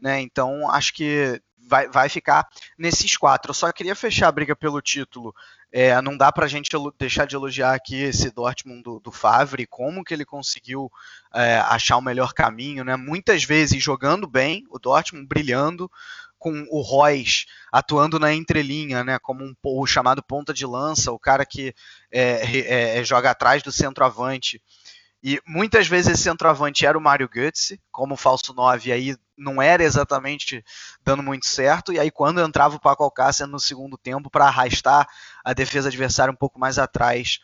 [0.00, 0.20] né?
[0.20, 3.50] Então, acho que vai, vai ficar nesses quatro.
[3.50, 5.34] Eu só queria fechar a briga pelo título.
[5.72, 9.66] É, não dá para a gente deixar de elogiar aqui esse Dortmund do, do Favre,
[9.66, 10.92] como que ele conseguiu
[11.34, 12.94] é, achar o melhor caminho, né?
[12.94, 15.90] Muitas vezes jogando bem, o Dortmund brilhando,
[16.42, 21.18] com o Royce atuando na entrelinha, né, como um, o chamado ponta de lança, o
[21.18, 21.72] cara que
[22.10, 24.60] é, é, é joga atrás do centroavante.
[25.22, 29.62] E muitas vezes esse centroavante era o Mário Götze, como falso 9, e aí não
[29.62, 30.64] era exatamente
[31.04, 31.92] dando muito certo.
[31.92, 35.06] E aí, quando entrava o Paco Alcácer no segundo tempo para arrastar
[35.44, 37.38] a defesa adversária um pouco mais atrás,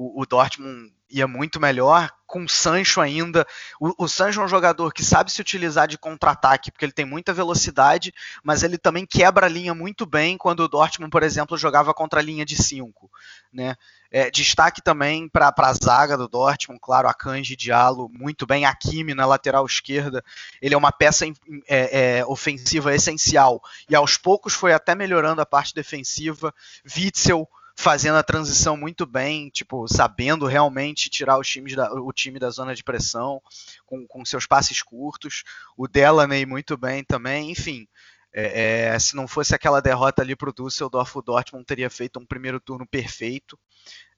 [0.00, 2.10] o, o Dortmund ia muito melhor.
[2.26, 3.46] Com o Sancho ainda.
[3.78, 7.04] O, o, Sancho é um jogador que sabe se utilizar de contra-ataque, porque ele tem
[7.04, 11.58] muita velocidade, mas ele também quebra a linha muito bem quando o Dortmund, por exemplo,
[11.58, 13.10] jogava contra a linha de 5.
[13.52, 13.74] Né?
[14.10, 18.74] É, destaque também para a zaga do Dortmund, claro, a Kanji Diallo muito bem, a
[18.74, 20.24] Kimi na lateral esquerda.
[20.62, 25.46] Ele é uma peça é, é, ofensiva essencial e aos poucos foi até melhorando a
[25.46, 26.54] parte defensiva.
[26.96, 27.46] Witzel
[27.80, 32.50] fazendo a transição muito bem, tipo, sabendo realmente tirar os times da, o time da
[32.50, 33.40] zona de pressão,
[33.86, 35.44] com, com seus passes curtos.
[35.74, 37.88] O Delaney muito bem também, enfim.
[38.34, 42.20] É, é, se não fosse aquela derrota ali para o Düsseldorf, o Dortmund teria feito
[42.20, 43.58] um primeiro turno perfeito.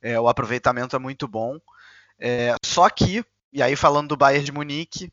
[0.03, 1.57] É, o aproveitamento é muito bom.
[2.19, 5.09] É, só que, e aí falando do Bayern de Munique,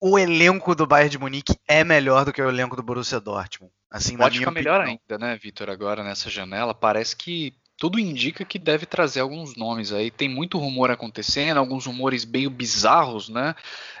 [0.00, 3.72] o elenco do Bayern de Munique é melhor do que o elenco do Borussia Dortmund.
[3.90, 6.72] Assim, Pode ficar melhor ainda, né, Vitor, agora nessa janela.
[6.72, 10.10] Parece que tudo indica que deve trazer alguns nomes aí.
[10.10, 13.54] Tem muito rumor acontecendo, alguns rumores meio bizarros, né?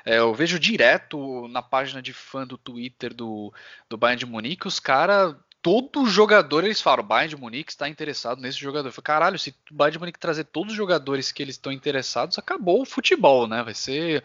[0.04, 3.52] É, eu vejo direto na página de fã do Twitter do,
[3.88, 7.88] do Bayern de Munique, os caras todo jogador eles falam, o Bayern de Munique está
[7.88, 8.88] interessado nesse jogador.
[8.88, 11.72] Eu falei, caralho, se o Bayern de Munique trazer todos os jogadores que eles estão
[11.72, 13.62] interessados, acabou o futebol, né?
[13.62, 14.24] Vai ser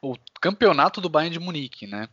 [0.00, 2.08] o campeonato do Bayern de Munique, né?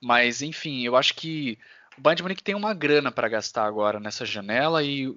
[0.00, 1.58] Mas enfim, eu acho que
[1.96, 5.08] o Bayern de Munique tem uma grana para gastar agora nessa janela e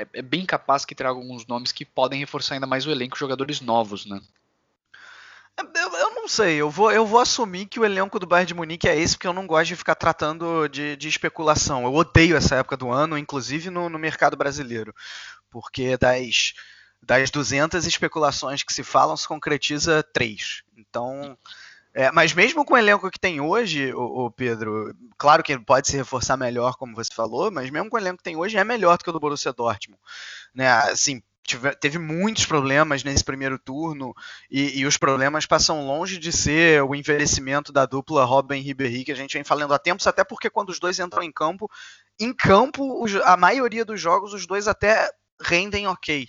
[0.00, 3.18] é, é, bem capaz que traga alguns nomes que podem reforçar ainda mais o elenco,
[3.18, 4.20] jogadores novos, né?
[5.74, 8.54] Eu, eu, não sei, eu vou, eu vou assumir que o elenco do Bayern de
[8.54, 11.84] Munique é esse, porque eu não gosto de ficar tratando de, de especulação.
[11.84, 14.94] Eu odeio essa época do ano, inclusive no, no mercado brasileiro,
[15.50, 16.54] porque das,
[17.02, 20.62] das 200 especulações que se falam, se concretiza três.
[20.78, 21.36] Então,
[21.92, 25.88] é, mas mesmo com o elenco que tem hoje, o, o, Pedro, claro que pode
[25.88, 28.62] se reforçar melhor, como você falou, mas mesmo com o elenco que tem hoje é
[28.62, 30.00] melhor do que o do Borussia Dortmund.
[30.54, 30.68] Né?
[30.68, 34.14] Assim, tive, teve muitos problemas nesse primeiro turno
[34.48, 39.12] e, e, os problemas passam longe de ser o envelhecimento da dupla Robin Ribéry que
[39.12, 41.68] a gente vem falando há tempos, até porque quando os dois entram em campo,
[42.20, 45.10] em campo, a maioria dos jogos, os dois até
[45.42, 46.28] rendem ok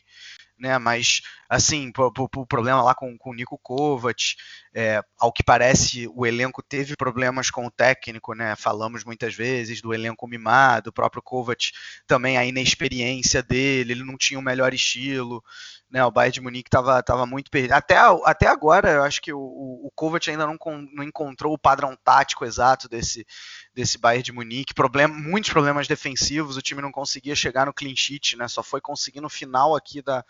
[0.61, 0.77] né?
[0.77, 4.35] Mas, assim, o problema lá com, com o Nico Kovac,
[4.73, 8.55] é, ao que parece, o elenco teve problemas com o técnico, né?
[8.55, 11.71] Falamos muitas vezes do elenco mimado, o próprio Kovac
[12.05, 15.43] também a inexperiência dele, ele não tinha o melhor estilo,
[15.91, 16.03] né?
[16.05, 17.73] O Bayern de Munique estava tava muito perdido.
[17.73, 20.57] Até, até agora, eu acho que o, o Kovac ainda não,
[20.93, 23.25] não encontrou o padrão tático exato desse,
[23.73, 24.73] desse Bayern de Munique.
[24.73, 28.47] Problema, muitos problemas defensivos, o time não conseguia chegar no clean sheet, né?
[28.47, 30.23] Só foi conseguir no final aqui da,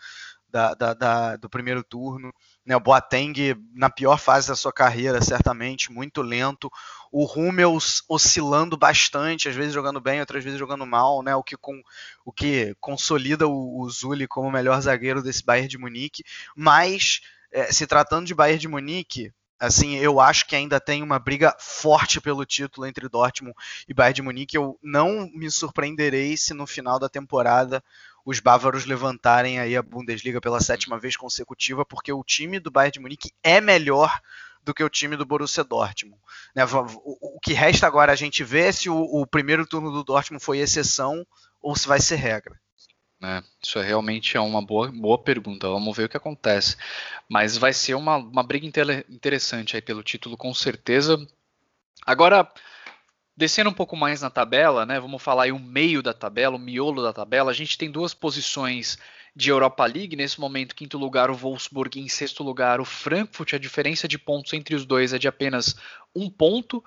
[0.52, 2.32] da, da, da, do primeiro turno.
[2.64, 6.70] Né, o Boateng na pior fase da sua carreira, certamente, muito lento.
[7.10, 11.56] O Hummels oscilando bastante, às vezes jogando bem, outras vezes jogando mal, né, o, que
[11.56, 11.82] com,
[12.24, 16.22] o que consolida o, o como o melhor zagueiro desse Bayern de Munique.
[16.54, 21.18] Mas, é, se tratando de Bayern de Munique, assim, eu acho que ainda tem uma
[21.18, 23.54] briga forte pelo título entre Dortmund
[23.88, 24.56] e Bayern de Munique.
[24.56, 27.82] Eu não me surpreenderei se no final da temporada
[28.24, 32.92] os bávaros levantarem aí a Bundesliga pela sétima vez consecutiva, porque o time do Bayern
[32.92, 34.20] de Munique é melhor
[34.64, 36.20] do que o time do Borussia Dortmund.
[36.54, 36.64] Né?
[36.64, 40.58] O, que resta agora a gente ver se o, o, primeiro turno do Dortmund foi
[40.58, 41.26] exceção
[41.60, 42.60] ou se vai ser regra.
[43.22, 45.68] É, isso é realmente é uma boa, boa pergunta.
[45.68, 46.76] Vamos ver o que acontece.
[47.28, 48.66] Mas vai ser uma, uma briga
[49.08, 51.16] interessante aí pelo título, com certeza.
[52.04, 52.50] Agora,
[53.36, 56.58] Descendo um pouco mais na tabela, né, vamos falar aí o meio da tabela, o
[56.58, 57.50] miolo da tabela.
[57.50, 58.98] A gente tem duas posições
[59.34, 60.16] de Europa League.
[60.16, 63.54] Nesse momento, quinto lugar o Wolfsburg, em sexto lugar o Frankfurt.
[63.54, 65.74] A diferença de pontos entre os dois é de apenas
[66.14, 66.84] um ponto.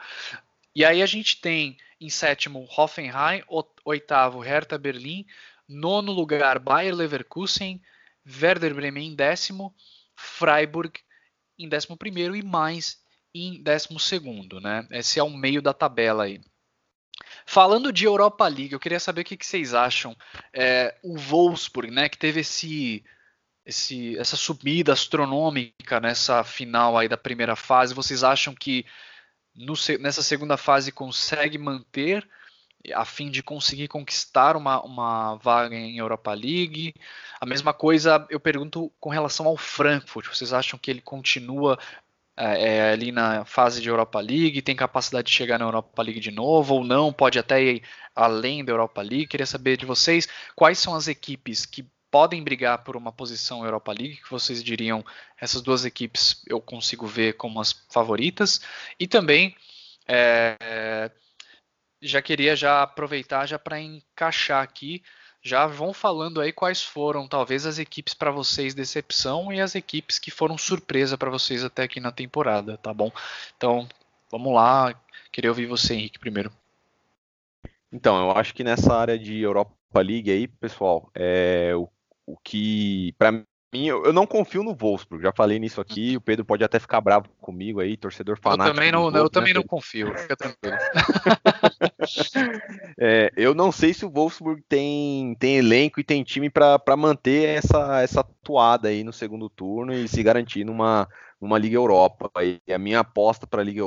[0.75, 3.43] E aí a gente tem em sétimo Hoffenheim,
[3.83, 5.25] oitavo Hertha Berlim,
[5.67, 7.81] nono lugar Bayer Leverkusen,
[8.25, 9.73] Werder Bremen em décimo,
[10.15, 10.99] Freiburg
[11.57, 13.03] em décimo primeiro e mais
[13.35, 13.89] em 12,
[14.61, 14.87] né?
[14.91, 16.39] Esse é o meio da tabela aí.
[17.45, 20.15] Falando de Europa League, eu queria saber o que, que vocês acham.
[20.53, 23.03] É, o Wolfsburg, né, que teve esse,
[23.65, 28.85] esse, essa subida astronômica nessa final aí da primeira fase, vocês acham que
[29.53, 32.27] no, nessa segunda fase consegue manter
[32.93, 36.93] a fim de conseguir conquistar uma, uma vaga em Europa League?
[37.39, 40.27] A mesma coisa eu pergunto com relação ao Frankfurt.
[40.27, 41.79] Vocês acham que ele continua
[42.37, 46.19] é, é, ali na fase de Europa League, tem capacidade de chegar na Europa League
[46.19, 49.27] de novo ou não, pode até ir além da Europa League.
[49.27, 53.91] Queria saber de vocês quais são as equipes que podem brigar por uma posição Europa
[53.91, 55.03] League, que vocês diriam
[55.39, 58.61] essas duas equipes eu consigo ver como as favoritas,
[58.99, 59.55] e também
[60.07, 61.11] é,
[62.01, 65.03] já queria já aproveitar já para encaixar aqui
[65.45, 70.17] já vão falando aí quais foram talvez as equipes para vocês decepção e as equipes
[70.17, 73.11] que foram surpresa para vocês até aqui na temporada, tá bom?
[73.55, 73.87] Então,
[74.31, 74.99] vamos lá.
[75.31, 76.51] Queria ouvir você, Henrique, primeiro.
[77.91, 81.87] Então, eu acho que nessa área de Europa League aí, pessoal, é o,
[82.25, 83.45] o que para mim,
[83.85, 87.29] eu, não confio no Wolfsburg, já falei nisso aqui, o Pedro pode até ficar bravo
[87.39, 88.69] comigo aí, torcedor fanático.
[88.69, 90.75] Eu também não, Wolfsburg, eu também né, não confio, fica tranquilo.
[92.99, 97.57] é, eu não sei se o Wolfsburg tem, tem elenco e tem time para manter
[97.57, 101.07] essa, essa toada aí no segundo turno e se garantir numa,
[101.39, 102.31] numa Liga Europa.
[102.41, 103.81] E a minha aposta para a Liga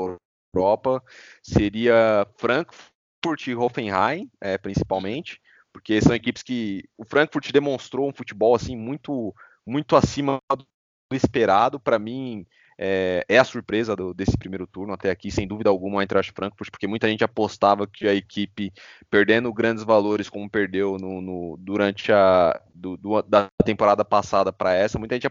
[0.55, 1.03] Europa
[1.43, 5.41] seria Frankfurt e Hoffenheim, é, principalmente,
[5.73, 9.35] porque são equipes que o Frankfurt demonstrou um futebol assim muito
[9.67, 10.67] muito acima do
[11.13, 11.79] esperado.
[11.79, 12.47] Para mim,
[12.79, 16.33] é, é a surpresa do, desse primeiro turno até aqui, sem dúvida alguma, o Eintracht
[16.33, 18.73] Frankfurt, porque muita gente apostava que a equipe,
[19.11, 24.73] perdendo grandes valores como perdeu no, no durante a do, do, da temporada passada para
[24.73, 25.29] essa, muita gente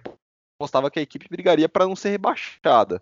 [0.60, 3.02] apostava que a equipe brigaria para não ser rebaixada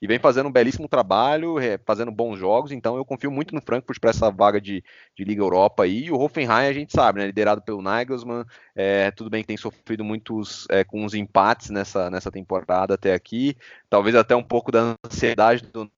[0.00, 3.98] e vem fazendo um belíssimo trabalho, fazendo bons jogos, então eu confio muito no Frankfurt
[3.98, 4.82] para essa vaga de,
[5.16, 6.04] de, Liga Europa aí.
[6.04, 9.56] E o Hoffenheim a gente sabe, né, liderado pelo Nagelsmann, é, tudo bem que tem
[9.56, 13.56] sofrido muitos é, com os empates nessa, nessa temporada até aqui,
[13.88, 15.90] talvez até um pouco da ansiedade do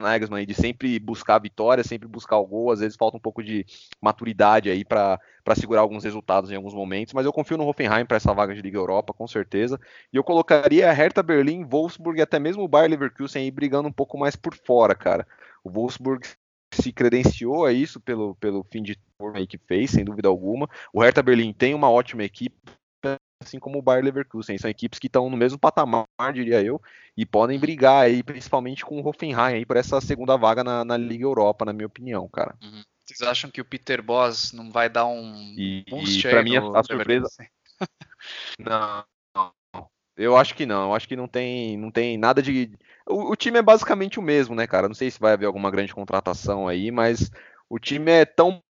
[0.00, 3.42] Nagelsmann de sempre buscar a vitória, sempre buscar o gol, às vezes falta um pouco
[3.42, 3.64] de
[4.00, 5.18] maturidade aí para
[5.56, 8.62] segurar alguns resultados em alguns momentos, mas eu confio no Hoffenheim para essa vaga de
[8.62, 9.80] Liga Europa, com certeza.
[10.12, 13.88] E eu colocaria a Hertha Berlim, Wolfsburg e até mesmo o Bayer Leverkusen aí brigando
[13.88, 15.26] um pouco mais por fora, cara.
[15.62, 16.26] O Wolfsburg
[16.72, 20.68] se credenciou a isso pelo, pelo fim de turno aí que fez, sem dúvida alguma.
[20.92, 22.56] O Hertha Berlim tem uma ótima equipe,
[23.44, 24.58] assim como o Bayer Leverkusen.
[24.58, 26.80] São equipes que estão no mesmo patamar, diria eu,
[27.16, 30.96] e podem brigar aí, principalmente com o Hoffenheim aí por essa segunda vaga na, na
[30.96, 32.56] Liga Europa, na minha opinião, cara.
[32.62, 32.82] Uhum.
[33.04, 36.80] Vocês acham que o Peter Boss não vai dar um e, e para mim a,
[36.80, 37.28] a surpresa
[38.58, 39.04] não,
[39.36, 39.52] não,
[40.16, 42.72] eu acho que não, eu acho que não tem, não tem nada de
[43.06, 44.88] o, o time é basicamente o mesmo, né, cara?
[44.88, 47.30] Não sei se vai haver alguma grande contratação aí, mas
[47.68, 48.62] o time é tão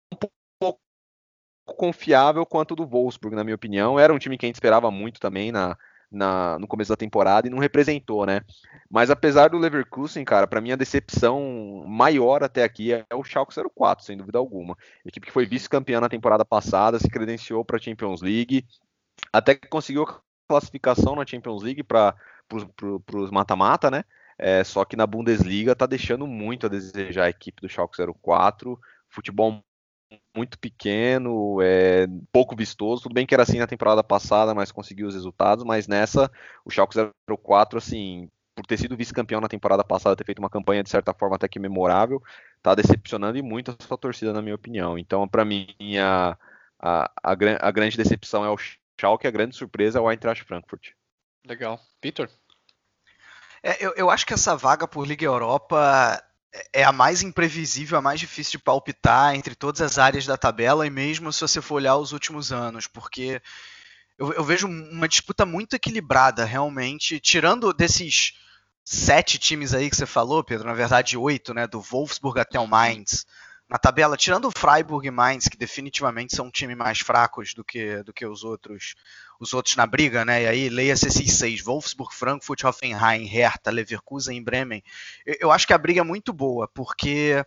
[1.65, 3.99] confiável quanto o do Wolfsburg, na minha opinião.
[3.99, 5.77] Era um time que a gente esperava muito também na,
[6.11, 8.41] na, no começo da temporada e não representou, né?
[8.91, 13.55] Mas apesar do Leverkusen, cara, para mim a decepção maior até aqui é o Schalke
[13.75, 14.77] 04, sem dúvida alguma.
[15.05, 18.65] A equipe que foi vice-campeã na temporada passada, se credenciou para a Champions League,
[19.33, 20.07] até que conseguiu
[20.49, 22.15] classificação na Champions League para
[23.13, 24.05] os mata-mata, né?
[24.39, 28.79] É, só que na Bundesliga tá deixando muito a desejar a equipe do Schalke 04.
[29.09, 29.63] Futebol
[30.35, 33.03] muito pequeno, é, pouco vistoso.
[33.03, 35.65] Tudo bem que era assim na temporada passada, mas conseguiu os resultados.
[35.65, 36.31] Mas nessa,
[36.65, 36.97] o Schalke
[37.29, 41.13] 04, assim, por ter sido vice-campeão na temporada passada, ter feito uma campanha de certa
[41.13, 42.23] forma até que memorável,
[42.63, 44.99] tá decepcionando e muito a sua torcida, na minha opinião.
[44.99, 45.67] Então, para mim,
[45.99, 46.37] a,
[46.79, 48.57] a, a, a, grande decepção é o
[49.01, 50.93] Schalke, a grande surpresa é o Eintracht Frankfurt.
[51.47, 51.81] Legal.
[52.01, 52.31] Peter?
[53.63, 56.23] É, eu, eu acho que essa vaga por Liga Europa
[56.73, 60.87] é a mais imprevisível, a mais difícil de palpitar entre todas as áreas da tabela,
[60.87, 63.41] e mesmo se você for olhar os últimos anos, porque
[64.19, 68.35] eu, eu vejo uma disputa muito equilibrada, realmente, tirando desses
[68.85, 72.67] sete times aí que você falou, Pedro, na verdade oito, né, do Wolfsburg até o
[72.67, 73.27] Mainz,
[73.69, 77.65] na tabela, tirando o Freiburg e Mainz, que definitivamente são um time mais fracos do
[77.65, 78.95] que, do que os outros
[79.41, 80.43] os outros na briga, né?
[80.43, 84.83] E aí leia-se esses seis: Wolfsburg, Frankfurt, Hoffenheim, Hertha, Leverkusen e Bremen.
[85.27, 87.45] Eu, eu, acho que a briga é muito boa, porque,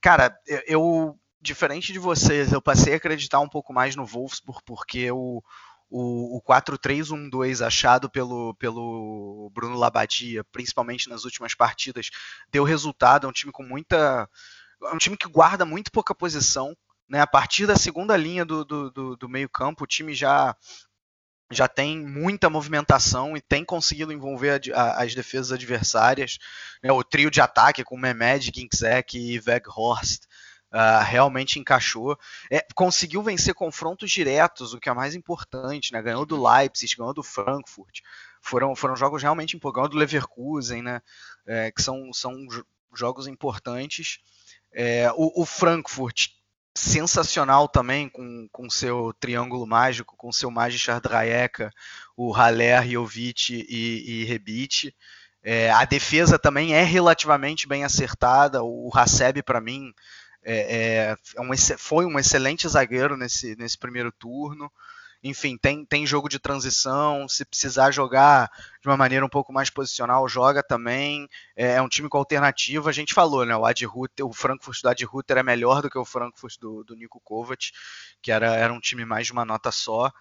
[0.00, 5.10] cara, eu, diferente de vocês, eu passei a acreditar um pouco mais no Wolfsburg, porque
[5.10, 5.42] o,
[5.90, 12.10] o, o 4-3-1-2 achado pelo, pelo Bruno Labadia, principalmente nas últimas partidas,
[12.50, 13.26] deu resultado.
[13.26, 14.28] É um time com muita.
[14.86, 16.76] É um time que guarda muito pouca posição.
[17.08, 17.20] Né?
[17.20, 20.56] A partir da segunda linha do, do, do, do meio-campo, o time já
[21.50, 26.38] já tem muita movimentação e tem conseguido envolver a, a, as defesas adversárias.
[26.82, 30.24] Né, o trio de ataque com Mehmed, Ginczek e Weghorst
[30.72, 32.18] uh, realmente encaixou.
[32.50, 35.92] É, conseguiu vencer confrontos diretos, o que é mais importante.
[35.92, 38.00] Né, ganhou do Leipzig, ganhou do Frankfurt.
[38.40, 39.58] Foram, foram jogos realmente.
[39.58, 41.00] Ganhou do Leverkusen, né,
[41.46, 42.34] é, que são, são
[42.94, 44.18] jogos importantes.
[44.74, 46.28] É, o, o Frankfurt
[46.76, 51.70] sensacional também com, com seu triângulo mágico, com seu Magister Draeka,
[52.16, 54.94] o Haller, Jovic e, e Rebite.
[55.42, 58.62] É, a defesa também é relativamente bem acertada.
[58.62, 59.94] O Haseb, para mim,
[60.42, 64.70] é, é, é um, foi um excelente zagueiro nesse, nesse primeiro turno
[65.24, 68.50] enfim, tem, tem jogo de transição, se precisar jogar
[68.82, 71.26] de uma maneira um pouco mais posicional, joga também.
[71.56, 72.90] É, é um time com alternativa.
[72.90, 73.56] A gente falou, né?
[73.56, 76.94] O Ad o Frankfurt do Ad Rutter é melhor do que o Frankfurt do, do
[76.94, 77.72] Nico Kovac,
[78.20, 80.12] que era, era um time mais de uma nota só.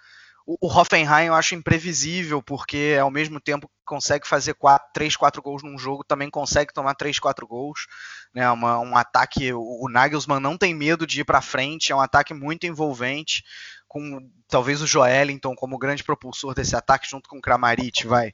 [0.45, 4.55] O, o Hoffenheim eu acho imprevisível, porque ao mesmo tempo que consegue fazer
[4.93, 7.87] 3, 4 gols num jogo, também consegue tomar 3, 4 gols.
[8.33, 8.49] Né?
[8.49, 9.53] Uma, um ataque.
[9.53, 13.43] O, o Nagelsmann não tem medo de ir para frente, é um ataque muito envolvente
[13.87, 18.33] com talvez o Joelinton como grande propulsor desse ataque junto com o Kramaric, vai.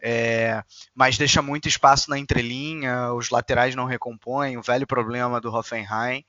[0.00, 0.62] É,
[0.94, 6.24] mas deixa muito espaço na entrelinha, os laterais não recompõem, o velho problema do Hoffenheim.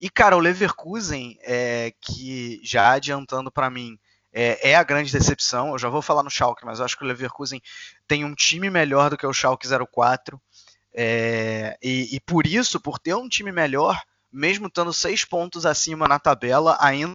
[0.00, 3.98] E, cara, o Leverkusen, é, que já adiantando para mim,
[4.32, 5.72] é, é, a grande decepção.
[5.72, 7.60] Eu já vou falar no Schalke, mas eu acho que o Leverkusen
[8.06, 10.40] tem um time melhor do que o Schalke 04.
[10.92, 14.00] É, e, e, por isso, por ter um time melhor,
[14.32, 17.12] mesmo estando seis pontos acima na tabela, ainda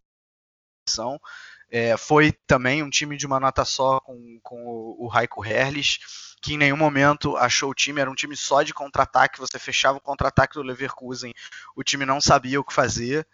[1.69, 5.99] é, foi também um time de uma nota só com, com o, o Raiko Herles,
[6.41, 9.97] que em nenhum momento achou o time, era um time só de contra-ataque, você fechava
[9.97, 11.33] o contra-ataque do Leverkusen,
[11.75, 13.27] o time não sabia o que fazer.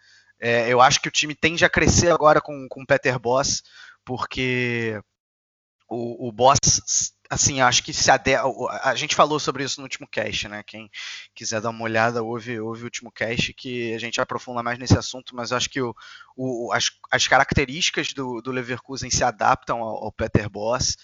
[0.44, 3.62] É, eu acho que o time tende a crescer agora com o Peter Boss,
[4.04, 5.00] porque
[5.88, 6.58] o, o Boss,
[7.30, 8.34] assim, acho que se ade...
[8.34, 10.64] a gente falou sobre isso no último cast, né?
[10.66, 10.90] Quem
[11.32, 14.98] quiser dar uma olhada, ouve, ouve o último cast que a gente aprofunda mais nesse
[14.98, 15.94] assunto, mas acho que o,
[16.36, 20.96] o as, as características do, do Leverkusen se adaptam ao, ao Peter Boss.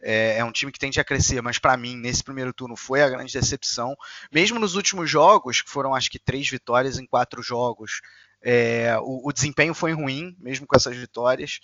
[0.00, 3.02] É, é, um time que tende a crescer, mas para mim, nesse primeiro turno, foi
[3.02, 3.96] a grande decepção.
[4.30, 8.00] Mesmo nos últimos jogos, que foram acho que três vitórias em quatro jogos,
[8.44, 11.60] é, o, o, desempenho foi ruim, mesmo com essas vitórias.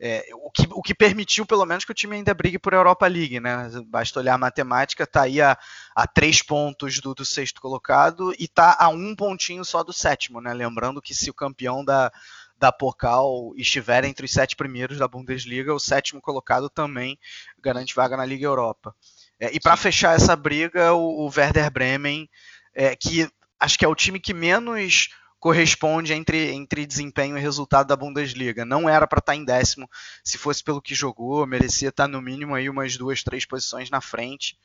[0.00, 3.06] É, o, que, o que permitiu, pelo menos, que o time ainda brigue por Europa
[3.06, 3.70] League, né?
[3.86, 5.56] Basta olhar a matemática, tá aí a,
[5.94, 10.40] a três pontos do, do sexto colocado e tá a um pontinho só do sétimo,
[10.40, 10.54] né?
[10.54, 12.10] Lembrando que se o campeão da,
[12.56, 17.18] da Pokal estiver entre os sete primeiros da Bundesliga, o sétimo colocado também
[17.60, 18.96] garante vaga na Liga Europa.
[19.38, 22.28] É, e para fechar essa briga, o, o Werder Bremen,
[22.74, 23.30] é, que
[23.60, 25.10] acho que é o time que menos
[25.42, 28.64] corresponde entre, entre desempenho e resultado da Bundesliga.
[28.64, 29.90] Não era para estar tá em décimo,
[30.22, 33.90] se fosse pelo que jogou, merecia estar tá no mínimo aí umas duas, três posições
[33.90, 34.56] na frente.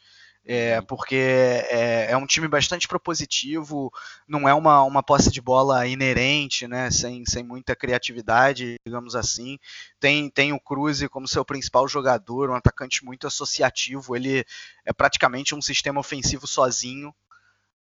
[0.45, 0.86] É, uhum.
[0.86, 3.91] porque é, é, um time bastante propositivo,
[4.28, 9.57] não é uma, uma posse de bola inerente, né, sem, sem muita criatividade, digamos assim.
[9.99, 14.45] Tem, tem o Cruz como seu principal jogador, um atacante muito associativo, ele
[14.86, 17.09] é praticamente um sistema ofensivo sozinho.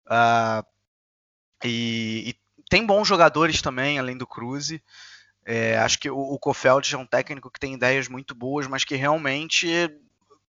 [0.07, 0.65] Uh,
[1.63, 4.81] e, e tem bons jogadores também, além do Cruze.
[5.45, 8.83] É, acho que o, o Kofeld é um técnico que tem ideias muito boas, mas
[8.83, 9.67] que realmente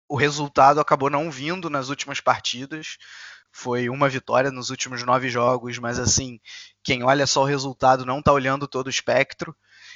[0.07, 2.97] o resultado acabou não vindo nas últimas partidas.
[3.51, 6.39] Foi uma vitória nos últimos nove jogos, mas assim,
[6.83, 9.55] quem olha só o resultado não está olhando todo o espectro.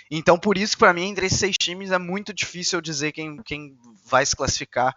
[0.10, 3.78] Então, por isso, para mim, entre esses seis times é muito difícil dizer quem, quem
[4.06, 4.96] vai se classificar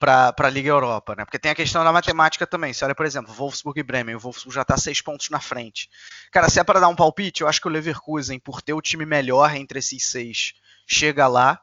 [0.00, 1.26] para a Liga Europa, né?
[1.26, 2.72] Porque tem a questão da matemática também.
[2.72, 5.90] Se olha, por exemplo, Wolfsburg e Bremen, o Wolfsburg já está seis pontos na frente.
[6.32, 8.80] Cara, se é para dar um palpite, eu acho que o Leverkusen, por ter o
[8.80, 10.54] time melhor entre esses seis,
[10.86, 11.60] chega lá.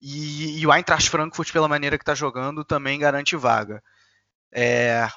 [0.00, 3.82] E, e o Eintracht Frankfurt, pela maneira que está jogando, também garante vaga.
[4.52, 5.08] É,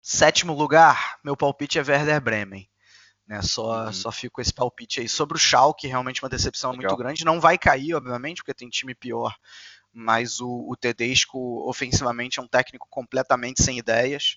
[0.00, 2.66] sétimo lugar, meu palpite é Werder Bremen.
[3.26, 3.92] Né, só, uhum.
[3.92, 5.08] só fico esse palpite aí.
[5.08, 6.90] Sobre o Schalke, realmente uma decepção Legal.
[6.90, 7.24] muito grande.
[7.26, 9.34] Não vai cair, obviamente, porque tem time pior
[9.94, 14.36] mas o, o Tedesco ofensivamente é um técnico completamente sem ideias,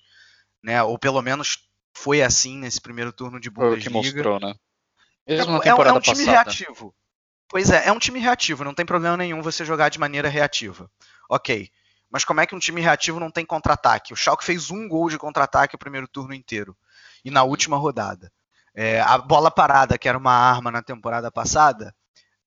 [0.62, 0.82] né?
[0.82, 3.90] Ou pelo menos foi assim nesse primeiro turno de Bundesliga.
[3.90, 4.54] Foi o que mostrou, né?
[5.26, 6.30] Mesmo na temporada é, é um time passada.
[6.30, 6.94] reativo.
[7.48, 10.90] Pois é, é um time reativo, não tem problema nenhum você jogar de maneira reativa.
[11.28, 11.70] Ok.
[12.10, 14.12] Mas como é que um time reativo não tem contra-ataque?
[14.12, 16.76] O Schalke fez um gol de contra-ataque o primeiro turno inteiro.
[17.24, 18.32] E na última rodada.
[18.74, 21.94] É, a bola parada, que era uma arma na temporada passada,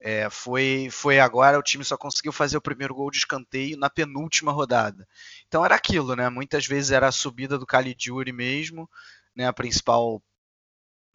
[0.03, 3.87] é, foi, foi agora o time só conseguiu fazer o primeiro gol de escanteio na
[3.89, 5.07] penúltima rodada.
[5.47, 6.27] Então era aquilo, né?
[6.27, 8.89] Muitas vezes era a subida do Caligiuri mesmo,
[9.35, 9.45] né?
[9.47, 10.21] A principal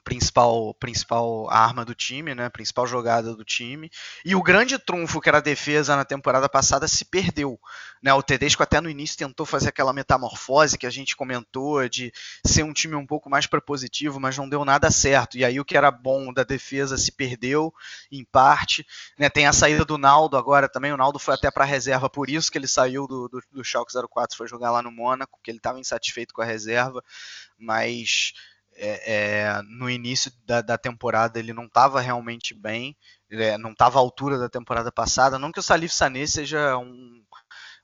[0.07, 2.49] principal, principal arma do time, né?
[2.49, 3.91] Principal jogada do time.
[4.25, 7.59] E o grande trunfo que era a defesa na temporada passada se perdeu,
[8.01, 8.15] né?
[8.15, 12.13] O Tedesco até no início tentou fazer aquela metamorfose que a gente comentou de
[12.47, 15.37] ser um time um pouco mais propositivo, mas não deu nada certo.
[15.37, 17.75] E aí o que era bom da defesa se perdeu
[18.09, 18.87] em parte,
[19.19, 19.29] né?
[19.29, 20.93] Tem a saída do Naldo agora também.
[20.93, 23.93] O Naldo foi até para reserva, por isso que ele saiu do, do, do Schalke
[23.93, 27.03] 04, foi jogar lá no Mônaco, que ele estava insatisfeito com a reserva,
[27.59, 28.35] mas
[28.77, 32.97] é, é, no início da, da, temporada ele não estava realmente bem,
[33.31, 35.39] é, não estava à altura da temporada passada.
[35.39, 37.23] Não que o Salif Sané seja um,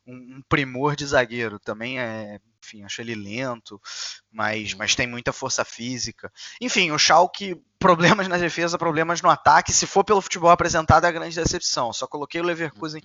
[0.07, 3.81] um, primor de zagueiro, também é, enfim, acho ele lento,
[4.31, 6.31] mas, mas tem muita força física.
[6.61, 9.73] Enfim, o Schalke, problemas na defesa, problemas no ataque.
[9.73, 11.93] Se for pelo futebol apresentado, é a grande decepção.
[11.93, 13.03] Só coloquei o Leverkusen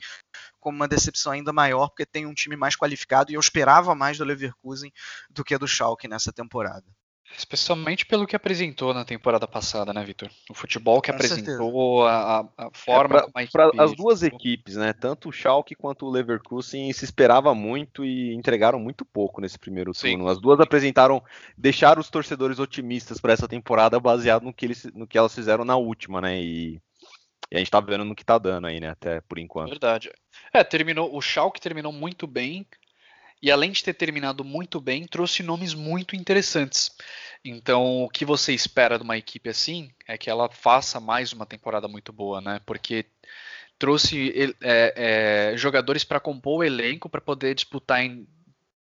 [0.60, 4.18] como uma decepção ainda maior, porque tem um time mais qualificado e eu esperava mais
[4.18, 4.92] do Leverkusen
[5.30, 6.86] do que do Schalke nessa temporada.
[7.36, 10.30] Especialmente pelo que apresentou na temporada passada, né, Vitor?
[10.49, 14.93] O futebol que Com apresentou, a, a, forma é Para as duas equipes, né?
[14.93, 19.91] Tanto o Schalke quanto o Leverkusen se esperava muito e entregaram muito pouco nesse primeiro
[19.93, 20.25] turno.
[20.25, 20.30] Sim.
[20.30, 21.21] As duas apresentaram,
[21.57, 25.65] deixaram os torcedores otimistas para essa temporada baseado no que, eles, no que elas fizeram
[25.65, 26.41] na última, né?
[26.41, 26.82] E,
[27.51, 28.89] e a gente tá vendo no que tá dando aí, né?
[28.89, 29.69] Até por enquanto.
[29.69, 30.11] Verdade.
[30.53, 31.15] É, terminou.
[31.15, 32.65] O Schalke terminou muito bem
[33.42, 36.92] e além de ter terminado muito bem, trouxe nomes muito interessantes.
[37.44, 41.46] Então, o que você espera de uma equipe assim é que ela faça mais uma
[41.46, 42.60] temporada muito boa, né?
[42.66, 43.06] Porque
[43.78, 48.28] trouxe é, é, jogadores para compor o elenco para poder disputar em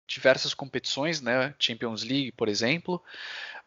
[0.06, 1.54] diversas competições, né?
[1.58, 3.02] Champions League, por exemplo,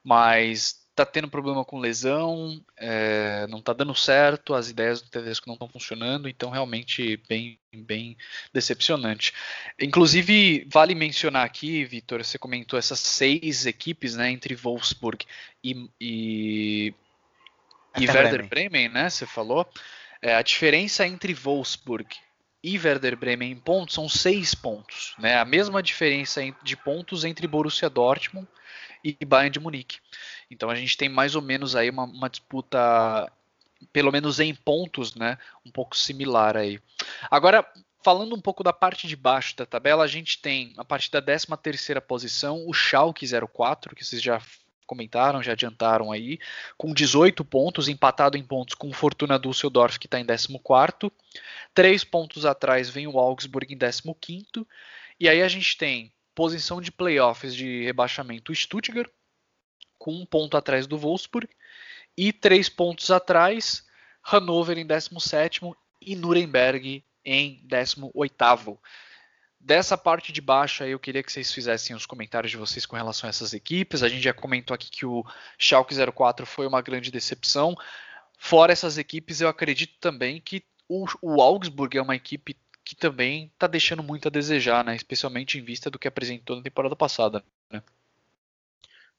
[0.04, 5.46] mas tá tendo problema com lesão, é, não tá dando certo, as ideias do Tedesco
[5.48, 8.16] não estão funcionando, então realmente bem, bem
[8.54, 9.34] decepcionante.
[9.80, 15.26] Inclusive, vale mencionar aqui, Vitor, você comentou essas seis equipes, né, entre Wolfsburg
[15.62, 16.93] e, e,
[17.98, 18.48] e Werder Bremen.
[18.48, 19.68] Bremen, né, você falou.
[20.22, 22.08] É, a diferença entre Wolfsburg
[22.64, 27.46] e Werder Bremen em pontos são seis pontos, né, a mesma diferença de pontos entre
[27.48, 28.48] Borussia Dortmund
[29.06, 29.99] e Bayern de Munique.
[30.49, 33.32] Então a gente tem mais ou menos aí uma, uma disputa,
[33.93, 36.80] pelo menos em pontos, né, um pouco similar aí.
[37.30, 37.64] Agora,
[38.03, 41.22] falando um pouco da parte de baixo da tabela, a gente tem a partir da
[41.22, 44.41] 13 terceira posição o Schalke 04, que vocês já
[44.86, 46.39] comentaram, já adiantaram aí,
[46.78, 51.12] com 18 pontos, empatado em pontos com o Fortuna Düsseldorf, que está em 14º.
[51.74, 54.66] Três pontos atrás vem o Augsburg em 15º.
[55.20, 59.10] E aí a gente tem posição de playoffs de rebaixamento Stuttgart,
[59.98, 61.50] com um ponto atrás do Wolfsburg,
[62.18, 63.86] e três pontos atrás,
[64.22, 65.62] Hannover em 17
[66.02, 68.80] e Nuremberg em 18.
[69.60, 73.28] Dessa parte de baixo eu queria que vocês fizessem os comentários de vocês com relação
[73.28, 74.04] a essas equipes.
[74.04, 75.26] A gente já comentou aqui que o
[75.58, 77.76] Schalke 04 foi uma grande decepção.
[78.38, 82.56] Fora essas equipes, eu acredito também que o, o Augsburg é uma equipe
[82.86, 84.96] que também está deixando muito a desejar, né?
[84.96, 87.82] Especialmente em vista do que apresentou na temporada passada, né?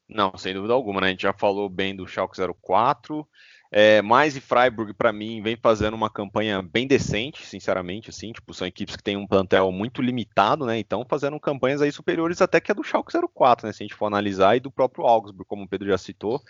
[0.07, 1.07] Não, sem dúvida alguma, né?
[1.07, 3.27] A gente já falou bem do Schalke 04.
[3.69, 8.53] É, mais e Freiburg, para mim, vem fazendo uma campanha bem decente, sinceramente, assim, tipo,
[8.53, 10.79] são equipes que têm um plantel muito limitado, né?
[10.79, 13.73] Então, fazendo campanhas aí superiores até que a do Schalke 04, né?
[13.73, 16.41] Se a gente for analisar, e do próprio Augsburg, como o Pedro já citou,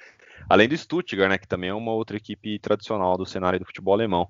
[0.49, 1.37] além do Stuttgart, né?
[1.37, 4.27] Que também é uma outra equipe tradicional do cenário do futebol alemão.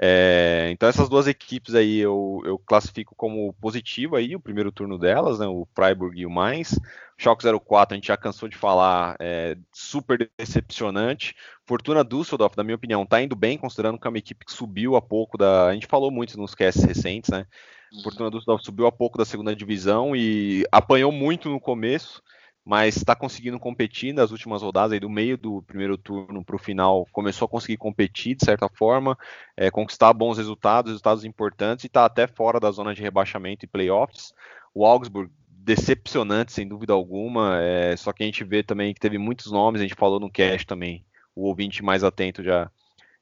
[0.00, 4.98] É, então, essas duas equipes aí eu, eu classifico como positivo aí, o primeiro turno
[4.98, 5.46] delas, né?
[5.46, 6.78] O Freiburg e o Mainz.
[7.18, 11.34] Schalke 04, a gente já cansou de falar, é super decepcionante.
[11.66, 14.96] Fortuna Düsseldorf, na minha opinião, tá indo bem, considerando que é uma equipe que subiu
[14.96, 15.68] a pouco da.
[15.68, 17.46] A gente falou muito nos casts recentes, né?
[17.92, 18.02] Uhum.
[18.02, 22.22] Fortuna Düsseldorf subiu a pouco da segunda divisão e apanhou muito no começo,
[22.66, 26.58] mas está conseguindo competir nas últimas rodadas, aí do meio do primeiro turno para o
[26.58, 29.16] final, começou a conseguir competir de certa forma,
[29.56, 33.68] é, conquistar bons resultados, resultados importantes e está até fora da zona de rebaixamento e
[33.68, 34.34] playoffs.
[34.74, 37.60] O Augsburg decepcionante, sem dúvida alguma.
[37.60, 40.28] É, só que a gente vê também que teve muitos nomes, a gente falou no
[40.28, 41.04] cast também.
[41.36, 42.68] O ouvinte mais atento já,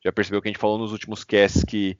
[0.02, 1.98] já percebeu que a gente falou nos últimos casts que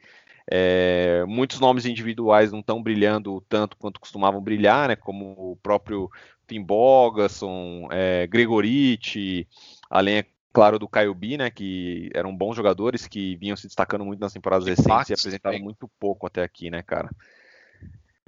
[0.50, 6.10] é, muitos nomes individuais não estão brilhando tanto quanto costumavam brilhar, né, como o próprio
[6.46, 9.48] Tim Bogason, é, Gregoriti,
[9.88, 14.04] além, é claro, do Caio B, né, que eram bons jogadores que vinham se destacando
[14.04, 17.10] muito nas temporadas recentes e apresentaram muito pouco até aqui, né, cara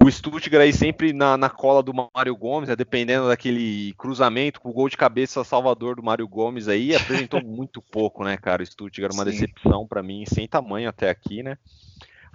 [0.07, 4.69] o Stuttgart aí sempre na, na cola do Mário Gomes, né, dependendo daquele cruzamento com
[4.69, 8.63] o gol de cabeça salvador do Mário Gomes aí, apresentou muito pouco, né, cara?
[8.63, 9.31] O Stuttgart uma Sim.
[9.31, 11.57] decepção para mim, sem tamanho até aqui, né?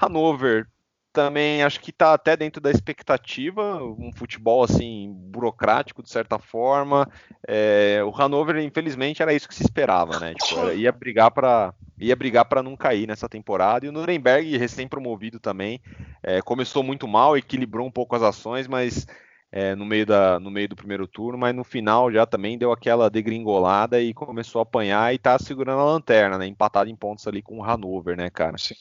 [0.01, 0.67] Hannover
[1.13, 7.09] também acho que está até dentro da expectativa, um futebol assim burocrático de certa forma.
[7.47, 10.35] É, o Hannover, infelizmente, era isso que se esperava, né?
[10.35, 13.87] Tipo, ia brigar para ia brigar para não cair nessa temporada.
[13.87, 15.81] E o Nuremberg, recém-promovido também,
[16.23, 19.07] é, começou muito mal, equilibrou um pouco as ações, mas
[19.53, 22.73] é, no, meio da, no meio do primeiro turno, mas no final já também deu
[22.73, 26.47] aquela degringolada e começou a apanhar e tá segurando a lanterna, né?
[26.47, 28.57] Empatado em pontos ali com o Hannover, né, cara?
[28.59, 28.75] Sim.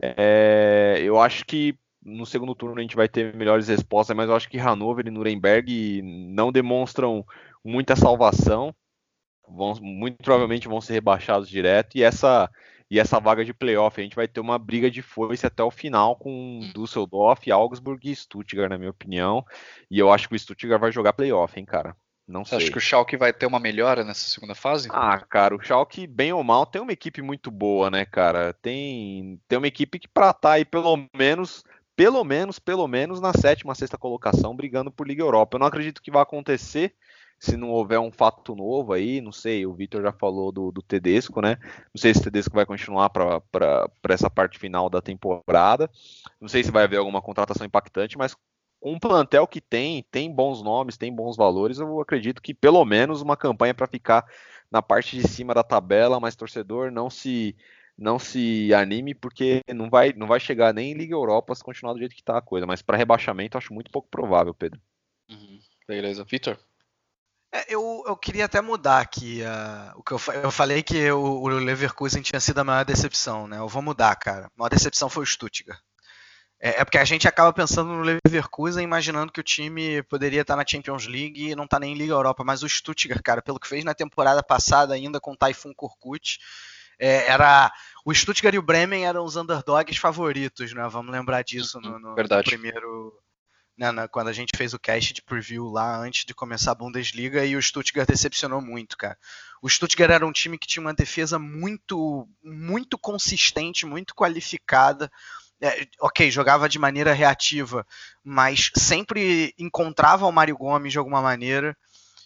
[0.00, 4.34] É, eu acho que no segundo turno a gente vai ter melhores respostas, mas eu
[4.34, 7.24] acho que Hannover e Nuremberg não demonstram
[7.64, 8.74] muita salvação.
[9.48, 12.50] Vão, muito provavelmente vão ser rebaixados direto e essa
[12.90, 15.70] e essa vaga de playoff a gente vai ter uma briga de foice até o
[15.70, 19.42] final com Düsseldorf, Augsburg e Stuttgart, na minha opinião.
[19.90, 21.96] E eu acho que o Stuttgart vai jogar playoff, hein, cara.
[22.32, 22.58] Não Você sei.
[22.58, 24.88] acha que o Schalke vai ter uma melhora nessa segunda fase?
[24.90, 28.54] Ah, cara, o Schalke, bem ou mal, tem uma equipe muito boa, né, cara?
[28.54, 31.62] Tem, tem uma equipe que pra estar tá aí pelo menos,
[31.94, 35.56] pelo menos, pelo menos na sétima, sexta colocação, brigando por Liga Europa.
[35.56, 36.94] Eu não acredito que vai acontecer
[37.38, 40.80] se não houver um fato novo aí, não sei, o Vitor já falou do, do
[40.80, 41.58] Tedesco, né?
[41.92, 43.42] Não sei se o Tedesco vai continuar para
[44.08, 45.90] essa parte final da temporada.
[46.40, 48.36] Não sei se vai haver alguma contratação impactante, mas
[48.82, 52.84] com um plantel que tem, tem bons nomes, tem bons valores, eu acredito que pelo
[52.84, 54.26] menos uma campanha para ficar
[54.68, 57.56] na parte de cima da tabela, mas torcedor não se
[57.96, 61.92] não se anime porque não vai não vai chegar nem em Liga Europa se continuar
[61.92, 64.80] do jeito que está a coisa, mas para rebaixamento acho muito pouco provável, Pedro.
[65.30, 65.60] Uhum.
[65.86, 66.58] Beleza, Vitor.
[67.54, 71.20] É, eu, eu queria até mudar aqui uh, o que eu, eu falei que o,
[71.20, 73.58] o Leverkusen tinha sido a maior decepção, né?
[73.58, 74.46] Eu vou mudar, cara.
[74.46, 75.78] A maior decepção foi o Stuttgart.
[76.64, 80.54] É, é, porque a gente acaba pensando no Leverkusen, imaginando que o time poderia estar
[80.54, 82.44] na Champions League e não está nem em Liga Europa.
[82.44, 86.38] Mas o Stuttgart, cara, pelo que fez na temporada passada, ainda com o Typhoon Korkut,
[87.00, 87.72] é, era
[88.06, 90.86] o Stuttgart e o Bremen eram os underdogs favoritos, né?
[90.88, 93.12] Vamos lembrar disso no, no, no primeiro.
[93.76, 96.76] Né, na, quando a gente fez o cast de preview lá antes de começar a
[96.76, 99.18] Bundesliga e o Stuttgart decepcionou muito, cara.
[99.60, 105.10] O Stuttgart era um time que tinha uma defesa muito, muito consistente, muito qualificada.
[105.64, 107.86] É, ok, jogava de maneira reativa,
[108.24, 111.76] mas sempre encontrava o Mário Gomes de alguma maneira.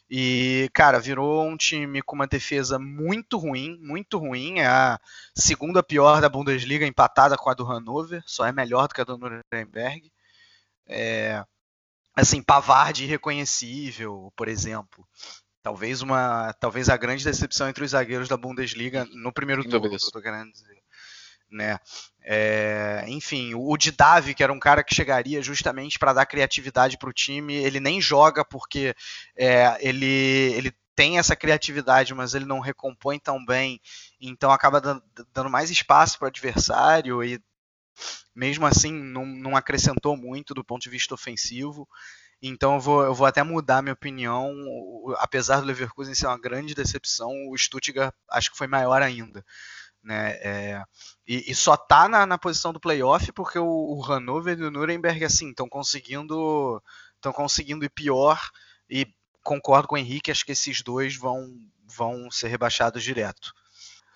[0.08, 4.60] E, cara, virou um time com uma defesa muito ruim, muito ruim.
[4.60, 4.98] É a
[5.34, 9.04] segunda pior da Bundesliga, empatada com a do Hannover, só é melhor do que a
[9.04, 10.10] do Nuremberg.
[10.86, 11.44] É,
[12.14, 15.06] assim, Pavard irreconhecível, por exemplo.
[15.62, 20.22] Talvez uma, talvez a grande decepção entre os zagueiros da Bundesliga no primeiro turno, tô
[20.22, 20.76] querendo dizer
[21.50, 21.78] né?
[22.28, 27.08] É, enfim, o Didavi, que era um cara que chegaria justamente para dar criatividade para
[27.08, 28.96] o time, ele nem joga porque
[29.36, 33.80] é, ele, ele tem essa criatividade, mas ele não recompõe tão bem,
[34.20, 34.80] então acaba
[35.32, 37.40] dando mais espaço para o adversário e
[38.34, 41.88] mesmo assim não, não, acrescentou muito do ponto de vista ofensivo.
[42.42, 44.52] Então eu vou, eu vou até mudar minha opinião.
[45.18, 49.44] Apesar do Leverkusen ser uma grande decepção, o Stuttgart acho que foi maior ainda.
[50.02, 50.32] Né?
[50.42, 50.82] É,
[51.26, 54.70] e, e, só tá na, na, posição do playoff porque o, o Hannover e o
[54.70, 56.82] Nuremberg assim estão conseguindo
[57.16, 58.40] estão conseguindo ir pior
[58.88, 59.06] e
[59.42, 61.52] concordo com o Henrique, acho que esses dois vão
[61.86, 63.52] vão ser rebaixados direto.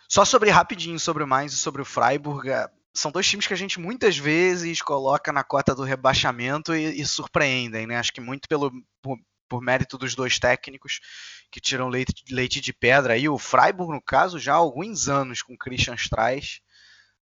[0.09, 3.55] Só sobre rapidinho sobre o Mainz e sobre o Freiburg, é, são dois times que
[3.55, 7.97] a gente muitas vezes coloca na cota do rebaixamento e, e surpreendem, né?
[7.97, 11.01] Acho que muito pelo por, por mérito dos dois técnicos
[11.51, 13.15] que tiram leite, leite de pedra.
[13.15, 16.63] Aí o Freiburg, no caso, já há alguns anos com Christian Streich.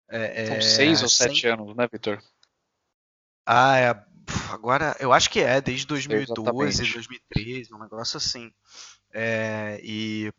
[0.08, 1.28] É, São é, seis ou sem...
[1.28, 2.22] sete anos, né, Vitor?
[3.46, 4.04] Ah, é,
[4.50, 6.92] agora eu acho que é, desde 2012, Exatamente.
[6.92, 8.52] 2013, um negócio assim.
[9.12, 10.32] É, e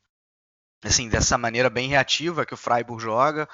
[0.84, 3.48] assim, dessa maneira bem reativa que o Freiburg joga.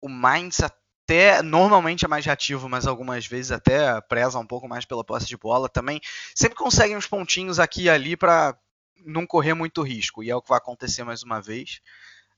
[0.00, 4.84] O Mainz até normalmente é mais reativo, mas algumas vezes até preza um pouco mais
[4.84, 6.00] pela posse de bola também.
[6.34, 8.56] Sempre conseguem uns pontinhos aqui e ali para
[9.04, 11.80] não correr muito risco, e é o que vai acontecer mais uma vez.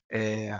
[0.09, 0.59] É,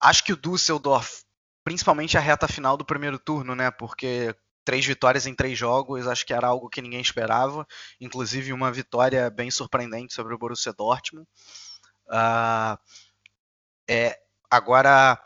[0.00, 1.22] acho que o Düsseldorf,
[1.64, 3.70] principalmente a reta final do primeiro turno, né?
[3.70, 7.66] Porque três vitórias em três jogos, acho que era algo que ninguém esperava,
[8.00, 11.26] inclusive uma vitória bem surpreendente sobre o Borussia Dortmund.
[12.06, 12.78] Uh,
[13.88, 14.18] é,
[14.50, 15.20] agora,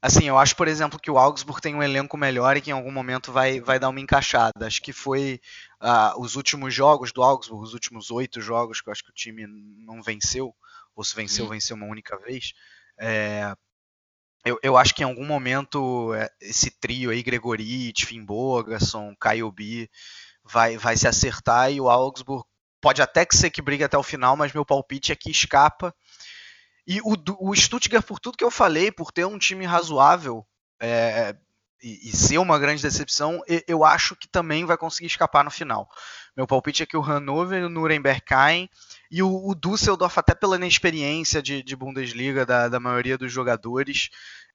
[0.00, 2.74] assim, eu acho, por exemplo, que o Augsburg tem um elenco melhor e que em
[2.74, 4.66] algum momento vai, vai dar uma encaixada.
[4.66, 5.40] Acho que foi
[5.82, 9.14] uh, os últimos jogos do Augsburg, os últimos oito jogos que eu acho que o
[9.14, 10.54] time não venceu,
[10.96, 11.50] ou se venceu, Sim.
[11.50, 12.54] venceu uma única vez.
[12.98, 13.54] É,
[14.44, 19.50] eu, eu, acho que em algum momento é, esse trio aí, Gregorit, Finn Bogason, Caio
[19.50, 19.90] B,
[20.44, 22.44] vai, vai se acertar e o Augsburg
[22.80, 25.94] pode até que ser que brigue até o final, mas meu palpite é que escapa.
[26.86, 30.46] E o, o Stuttgart, por tudo que eu falei, por ter um time razoável,
[30.80, 31.36] é,
[31.82, 35.88] e, e, ser uma grande decepção, eu acho que também vai conseguir escapar no final.
[36.36, 38.70] Meu palpite é que o Hannover e o Nuremberg caem,
[39.10, 44.10] e o, o Düsseldorf, até pela inexperiência de, de Bundesliga da, da, maioria dos jogadores,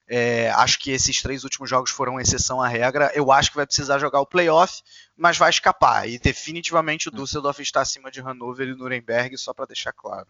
[0.07, 3.11] é, acho que esses três últimos jogos foram exceção à regra.
[3.15, 4.81] Eu acho que vai precisar jogar o playoff,
[5.17, 6.07] mas vai escapar.
[6.07, 7.15] E definitivamente o hum.
[7.15, 10.27] Düsseldorf está acima de Hannover e Nuremberg, só para deixar claro.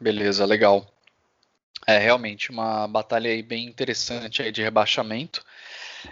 [0.00, 0.86] Beleza, legal.
[1.86, 5.44] É realmente uma batalha aí bem interessante aí de rebaixamento.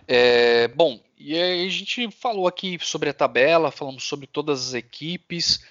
[0.07, 4.75] É, bom, e aí a gente falou aqui sobre a tabela, falamos sobre todas as
[4.75, 5.65] equipes.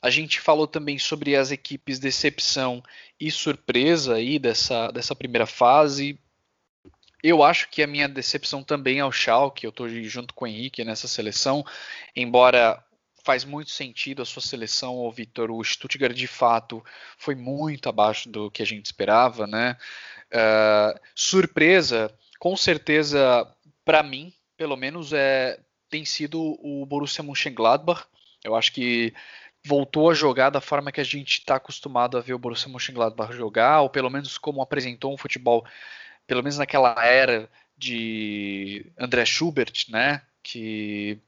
[0.00, 2.82] A gente falou também sobre as equipes decepção
[3.18, 6.18] e surpresa aí dessa, dessa primeira fase.
[7.22, 10.48] Eu acho que a minha decepção também é o Schalke, eu estou junto com o
[10.48, 11.64] Henrique nessa seleção,
[12.14, 12.82] embora
[13.24, 16.82] faz muito sentido a sua seleção, o Vitor, o Stuttgart de fato
[17.18, 19.76] foi muito abaixo do que a gente esperava, né?
[20.32, 23.46] Uh, surpresa, com certeza
[23.88, 25.58] para mim, pelo menos, é,
[25.88, 28.04] tem sido o Borussia Mönchengladbach.
[28.44, 29.14] Eu acho que
[29.64, 33.32] voltou a jogar da forma que a gente está acostumado a ver o Borussia Mönchengladbach
[33.32, 35.64] jogar, ou pelo menos como apresentou um futebol,
[36.26, 41.18] pelo menos naquela era de André Schubert, né, que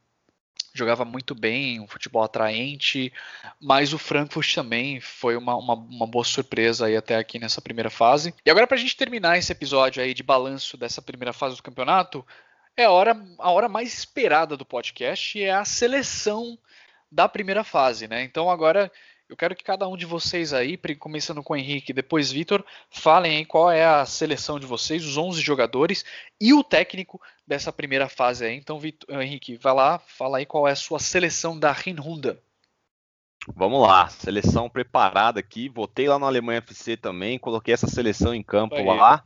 [0.75, 3.11] jogava muito bem, um futebol atraente,
[3.59, 7.89] mas o Frankfurt também foi uma, uma, uma boa surpresa aí até aqui nessa primeira
[7.89, 8.35] fase.
[8.45, 11.63] E agora para a gente terminar esse episódio aí de balanço dessa primeira fase do
[11.63, 12.25] campeonato,
[12.81, 16.59] é a hora, a hora mais esperada do podcast é a seleção
[17.11, 18.23] da primeira fase, né?
[18.23, 18.91] Então agora
[19.29, 23.37] eu quero que cada um de vocês aí, começando com o Henrique, depois Vitor, falem
[23.37, 26.05] aí qual é a seleção de vocês, os 11 jogadores
[26.41, 28.57] e o técnico dessa primeira fase aí.
[28.57, 32.43] Então, Vitor, Henrique, vai lá, fala aí qual é a sua seleção da Rinrunda.
[33.55, 35.69] Vamos lá, seleção preparada aqui.
[35.69, 38.85] Votei lá no Alemanha FC também, coloquei essa seleção em campo aí.
[38.85, 39.25] lá.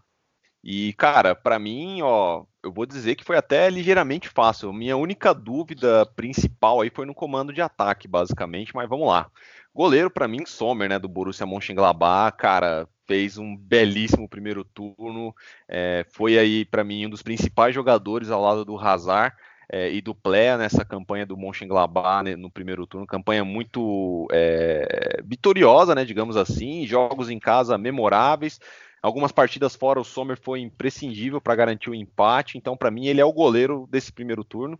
[0.67, 4.73] E, cara, para mim, ó, eu vou dizer que foi até ligeiramente fácil.
[4.73, 9.31] Minha única dúvida principal aí foi no comando de ataque, basicamente, mas vamos lá.
[9.75, 15.35] Goleiro, para mim, Sommer, né, do Borussia Mönchengladbach, cara, fez um belíssimo primeiro turno,
[15.69, 19.37] é, foi aí, para mim, um dos principais jogadores ao lado do Hazard
[19.71, 25.21] é, e do Plea nessa campanha do Mönchengladbach né, no primeiro turno, campanha muito é,
[25.25, 28.59] vitoriosa, né, digamos assim, jogos em casa memoráveis,
[29.05, 33.21] algumas partidas fora o Sommer foi imprescindível para garantir o empate, então para mim ele
[33.21, 34.79] é o goleiro desse primeiro turno.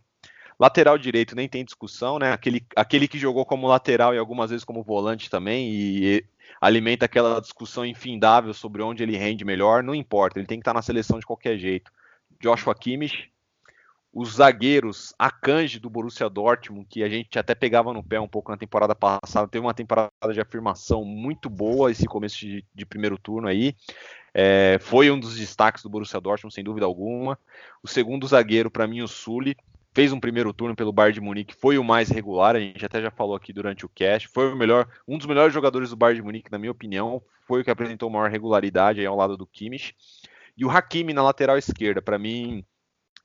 [0.59, 2.31] Lateral direito nem tem discussão, né?
[2.31, 6.25] Aquele, aquele que jogou como lateral e algumas vezes como volante também e
[6.59, 10.73] alimenta aquela discussão infindável sobre onde ele rende melhor, não importa, ele tem que estar
[10.73, 11.91] na seleção de qualquer jeito.
[12.41, 13.29] Joshua Kimmich,
[14.15, 18.29] os zagueiros, a Kanji do Borussia Dortmund, que a gente até pegava no pé um
[18.29, 22.85] pouco na temporada passada, teve uma temporada de afirmação muito boa esse começo de, de
[22.85, 23.75] primeiro turno aí.
[24.33, 27.37] É, foi um dos destaques do Borussia Dortmund, sem dúvida alguma.
[27.83, 29.53] O segundo zagueiro, para mim, o Sully,
[29.93, 33.01] fez um primeiro turno pelo Bayern de Munique, foi o mais regular, a gente até
[33.01, 36.21] já falou aqui durante o cast, foi o melhor, um dos melhores jogadores do Bayern
[36.21, 39.45] de Munique, na minha opinião, foi o que apresentou maior regularidade aí ao lado do
[39.45, 39.93] Kimmich.
[40.57, 42.63] E o Hakimi na lateral esquerda, para mim,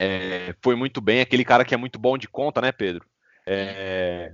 [0.01, 1.21] é, foi muito bem.
[1.21, 3.05] Aquele cara que é muito bom de conta, né, Pedro?
[3.47, 4.33] É,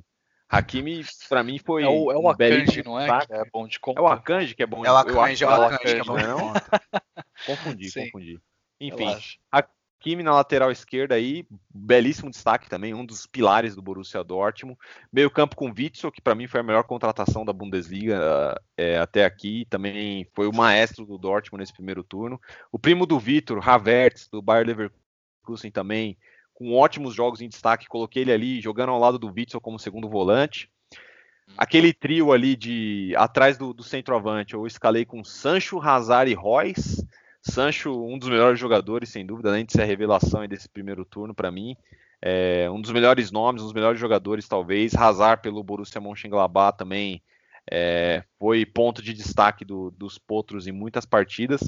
[0.49, 1.83] Hakimi, pra mim, foi.
[1.83, 3.27] É o, é o Akanji, não é?
[3.27, 3.99] Que é bom de conta.
[3.99, 4.91] É o Akanji que é bom de conta.
[4.91, 6.83] É o Akanji, é o Akanji que é bom de conta.
[7.47, 8.05] confundi, Sim.
[8.05, 8.41] confundi.
[8.81, 9.17] Enfim,
[9.51, 11.45] Hakimi na lateral esquerda aí,
[11.75, 14.79] belíssimo destaque também, um dos pilares do Borussia Dortmund.
[15.13, 19.25] Meio campo com Witzel, que para mim foi a melhor contratação da Bundesliga é, até
[19.25, 22.41] aqui, também foi o maestro do Dortmund nesse primeiro turno.
[22.71, 25.06] O primo do Vitor, Havertz, do Bayer Leverkusen,
[25.47, 26.17] Leverkusen também,
[26.53, 27.89] com ótimos jogos em destaque.
[27.89, 30.69] Coloquei ele ali jogando ao lado do Witzel como segundo volante.
[31.49, 31.55] Uhum.
[31.57, 37.07] Aquele trio ali de atrás do, do centroavante, eu escalei com Sancho, Hazard e Royce.
[37.41, 41.33] Sancho, um dos melhores jogadores, sem dúvida, além de ser a revelação desse primeiro turno
[41.33, 41.77] para mim.
[42.21, 44.95] É, um dos melhores nomes, um dos melhores jogadores, talvez.
[44.97, 47.23] Hazard pelo Borussia Mönchengladbach também
[47.71, 51.61] é, foi ponto de destaque do, dos potros em muitas partidas.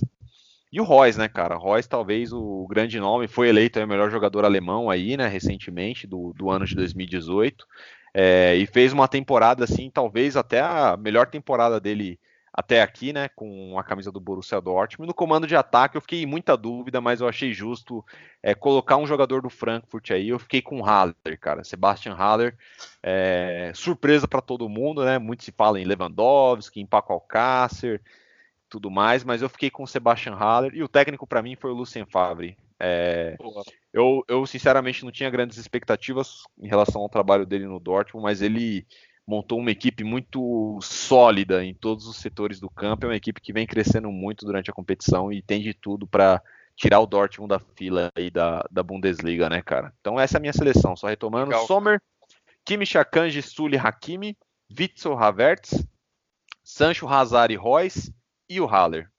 [0.71, 1.57] E o Royce, né, cara?
[1.57, 6.33] Royce, talvez o grande nome, foi eleito o melhor jogador alemão aí, né, recentemente, do,
[6.35, 7.67] do ano de 2018.
[8.15, 12.19] É, e fez uma temporada, assim, talvez até a melhor temporada dele
[12.59, 15.07] até aqui, né, com a camisa do Borussia Dortmund.
[15.07, 18.05] No comando de ataque eu fiquei em muita dúvida, mas eu achei justo
[18.43, 20.31] é, colocar um jogador do Frankfurt aí.
[20.31, 22.57] Eu fiquei com o Haller, cara, Sebastian Haller.
[23.01, 25.19] É, surpresa para todo mundo, né?
[25.19, 28.03] Muito se fala em Lewandowski, em Paco Alcácer,
[28.69, 31.71] tudo mais, mas eu fiquei com o Sebastian Haller e o técnico para mim foi
[31.71, 32.57] o Lucien Favre.
[32.81, 33.37] É,
[33.93, 38.41] eu, eu, sinceramente não tinha grandes expectativas em relação ao trabalho dele no Dortmund, mas
[38.41, 38.87] ele
[39.27, 43.05] montou uma equipe muito sólida em todos os setores do campo.
[43.05, 46.41] É uma equipe que vem crescendo muito durante a competição e tem de tudo para
[46.77, 49.93] tirar o Dortmund da fila aí da, da Bundesliga, né, cara?
[50.01, 50.95] Então essa é a minha seleção.
[50.95, 51.67] Só retomando: Legal.
[51.67, 52.01] Sommer,
[52.65, 54.37] Kimmich, Akanji, Sully, Hakimi,
[54.71, 55.85] Witzel, Havertz,
[56.63, 58.15] Sancho, Hazard e Royce
[58.49, 59.11] e o Haller.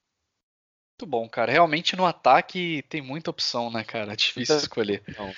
[1.00, 1.52] Muito bom, cara.
[1.52, 4.12] Realmente no ataque tem muita opção, né, cara?
[4.12, 5.02] É difícil escolher.
[5.18, 5.34] Não,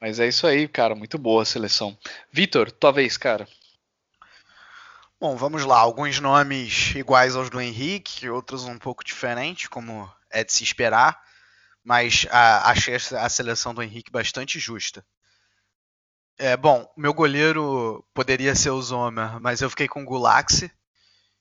[0.00, 0.94] Mas é isso aí, cara.
[0.94, 1.96] Muito boa a seleção.
[2.32, 3.46] Vitor, tua vez, cara.
[5.20, 5.78] Bom, vamos lá.
[5.78, 11.22] Alguns nomes iguais aos do Henrique, outros um pouco diferentes, como é de se esperar.
[11.84, 15.04] Mas a, achei a seleção do Henrique bastante justa.
[16.36, 20.72] É, bom, meu goleiro poderia ser o Zomer, mas eu fiquei com o Gulaxi.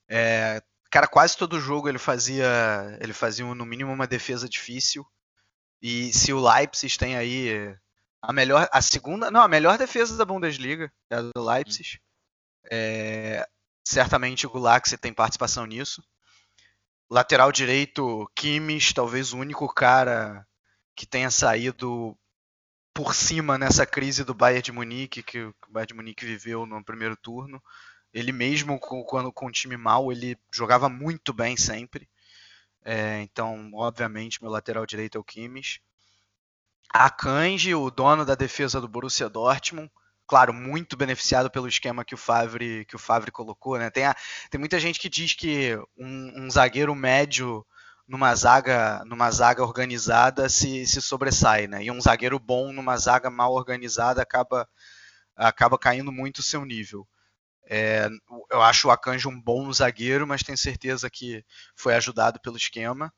[0.10, 0.62] É,
[0.92, 5.06] Cara, quase todo jogo ele fazia, ele fazia no mínimo uma defesa difícil.
[5.82, 7.76] E se o Leipzig tem aí
[8.22, 12.00] a melhor, a segunda, não, a melhor defesa da Bundesliga, é a do Leipzig.
[12.70, 13.48] É,
[13.84, 16.04] certamente o Gulaxi tem participação nisso.
[17.10, 20.46] Lateral direito, Kimmich, talvez o único cara
[20.96, 22.18] que tenha saído
[22.94, 26.84] por cima nessa crise do Bayern de Munique que o Bayern de Munique viveu no
[26.84, 27.64] primeiro turno.
[28.14, 32.10] Ele mesmo com, quando com o time mal, ele jogava muito bem sempre.
[32.84, 35.82] É, então, obviamente, meu lateral direito é o Kimmich.
[36.92, 39.92] A Kanji, o dono da defesa do Borussia Dortmund,
[40.30, 43.78] claro, muito beneficiado pelo esquema que o Favre, que o Favre colocou.
[43.78, 43.90] Né?
[43.90, 44.16] Tem, a,
[44.50, 47.66] tem muita gente que diz que um, um, zagueiro médio
[48.08, 51.84] numa zaga, numa zaga organizada se, se sobressai, né?
[51.84, 54.68] e um zagueiro bom numa zaga mal organizada acaba,
[55.36, 57.08] acaba caindo muito o seu nível.
[57.70, 58.10] É,
[58.50, 61.46] eu acho o Akanji um bom zagueiro, mas tenho certeza que
[61.76, 63.14] foi ajudado pelo esquema.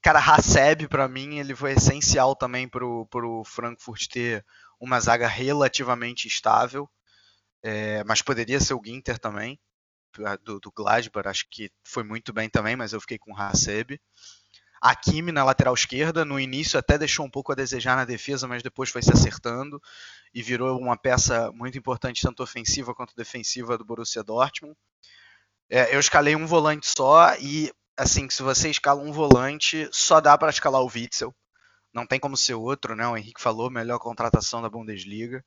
[0.00, 4.44] Cara, Haseb, para mim, ele foi essencial também para o Frankfurt ter
[4.78, 6.88] uma zaga relativamente estável.
[7.62, 9.58] É, mas poderia ser o Ginter também,
[10.42, 13.98] do, do Gladbach, acho que foi muito bem também, mas eu fiquei com o Haseb.
[14.84, 18.46] A Kimi na lateral esquerda, no início até deixou um pouco a desejar na defesa,
[18.46, 19.80] mas depois foi se acertando
[20.34, 24.76] e virou uma peça muito importante, tanto ofensiva quanto defensiva do Borussia Dortmund.
[25.70, 30.36] É, eu escalei um volante só e, assim, se você escala um volante, só dá
[30.36, 31.34] para escalar o Witzel.
[31.90, 33.08] Não tem como ser outro, né?
[33.08, 35.42] O Henrique falou, melhor contratação da Bundesliga.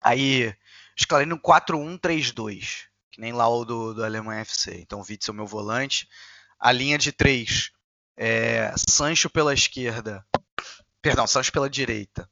[0.00, 0.56] Aí,
[0.96, 4.80] escalei no 4-1-3-2, que nem lá o do, do Alemanha FC.
[4.80, 6.08] Então, o Witzel meu volante.
[6.58, 7.70] A linha de três
[8.16, 10.24] é, Sancho pela esquerda,
[11.00, 12.28] perdão, Sancho pela direita,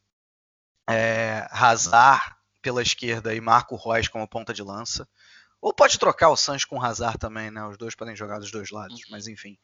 [0.89, 5.09] é, Hazard pela esquerda e Marco Reus como ponta de lança.
[5.61, 7.63] Ou pode trocar o Sancho com o Hazard também, né?
[7.67, 9.59] Os dois podem jogar dos dois lados, mas enfim.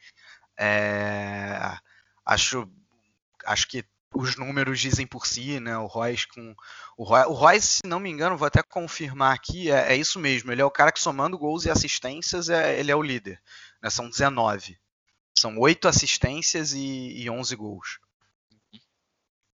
[0.59, 1.79] É,
[2.25, 2.71] acho,
[3.47, 5.77] acho que os números dizem por si, né?
[5.79, 6.55] O Royce com.
[6.97, 10.19] O Royce, o Royce, se não me engano, vou até confirmar aqui, é, é, isso
[10.19, 10.53] mesmo.
[10.53, 13.41] Ele é o cara que somando gols e assistências, é, ele é o líder.
[13.83, 13.91] Né?
[13.91, 14.79] São 19.
[15.39, 17.99] São oito assistências e, e 11 gols.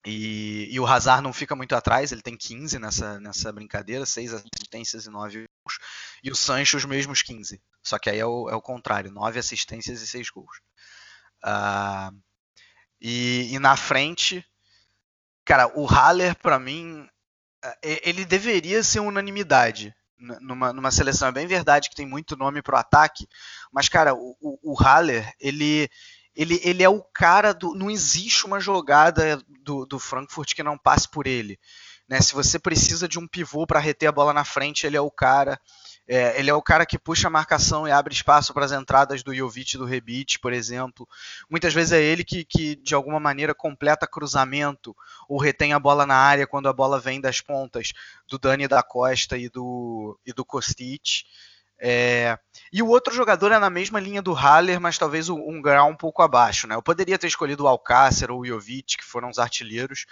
[0.05, 4.34] E, e, o Hazard não fica muito atrás, ele tem 15 nessa, nessa brincadeira, 6
[4.34, 5.79] assistências e 9 gols.
[6.23, 7.61] E o Sancho os mesmos 15.
[7.84, 10.59] Só que aí é o, é o contrário, 9 assistências e 6 gols.
[11.43, 12.15] Uh,
[12.99, 14.45] e, e, na frente,
[15.45, 17.07] cara, o Haller, para mim,
[17.84, 19.95] é, ele deveria ser unanimidade
[20.39, 21.28] numa, numa seleção.
[21.28, 23.28] É bem verdade que tem muito nome pro ataque,
[23.72, 25.89] mas, cara, o, o, o Haller, ele,
[26.36, 27.74] ele, ele é o cara do.
[27.74, 31.59] Não existe uma jogada do, do Frankfurt que não passe por ele.
[32.07, 32.22] Né?
[32.22, 35.11] Se você precisa de um pivô para reter a bola na frente, ele é o
[35.11, 35.59] cara.
[36.08, 39.24] É, ele é o cara que puxa a marcação e abre espaço para as entradas
[39.24, 41.08] do Jovic do Rebite, por exemplo.
[41.49, 44.95] Muitas vezes é ele que, que, de alguma maneira, completa cruzamento
[45.30, 47.93] ou retém a bola na área quando a bola vem das pontas
[48.28, 51.24] do Dani da Costa e do, e do Kostic.
[51.84, 52.38] É...
[52.71, 55.95] E o outro jogador é na mesma linha do Haller, mas talvez um grau um
[55.95, 56.67] pouco abaixo.
[56.67, 56.75] Né?
[56.75, 60.05] Eu poderia ter escolhido o Alcácer ou o Jovic, que foram os artilheiros,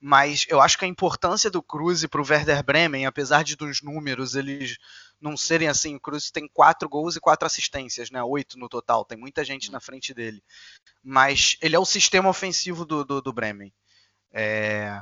[0.00, 3.80] mas eu acho que a importância do Cruz para o Werder Bremen, apesar de dos
[3.82, 4.76] números eles
[5.20, 8.20] não serem assim, o Cruz tem quatro gols e quatro assistências, né?
[8.24, 10.42] Oito no total, tem muita gente na frente dele.
[11.04, 13.72] Mas ele é o sistema ofensivo do, do, do Bremen.
[14.32, 15.00] É,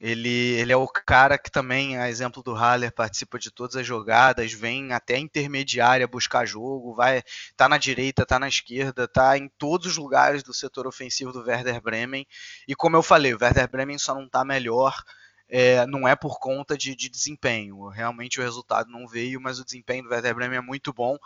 [0.00, 3.86] ele, ele é o cara que também, a exemplo do Haller, participa de todas as
[3.86, 7.22] jogadas, vem até intermediária buscar jogo, vai
[7.54, 11.42] tá na direita, tá na esquerda, tá em todos os lugares do setor ofensivo do
[11.42, 12.26] Werder Bremen.
[12.66, 15.04] E como eu falei, o Werder Bremen só não tá melhor,
[15.50, 17.88] é, não é por conta de, de desempenho.
[17.88, 21.18] Realmente o resultado não veio, mas o desempenho do Werder Bremen é muito bom.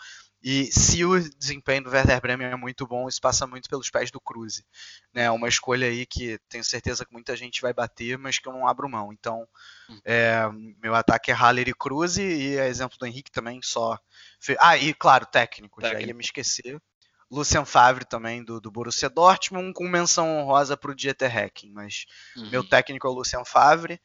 [0.46, 4.10] E se o desempenho do Werder Bremen é muito bom, isso passa muito pelos pés
[4.10, 4.62] do Cruze.
[5.10, 5.30] Né?
[5.30, 8.68] Uma escolha aí que tenho certeza que muita gente vai bater, mas que eu não
[8.68, 9.10] abro mão.
[9.10, 9.48] Então,
[9.88, 9.98] hum.
[10.04, 10.42] é,
[10.82, 13.98] meu ataque é Haller e Cruze, e a exemplo do Henrique também só.
[14.60, 16.02] Ah, e claro, técnico, técnico.
[16.02, 16.78] já ia me esquecer.
[17.30, 22.04] Lucian Favre também, do, do Borussia Dortmund, com menção honrosa para o Dieter Hecking, mas
[22.36, 22.50] uhum.
[22.50, 23.98] meu técnico é o Lucian Favre.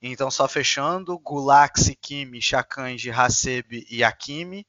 [0.00, 4.66] Então, só fechando, Gulaxi, Kimi, Chakanji, Hasebe e Akimi.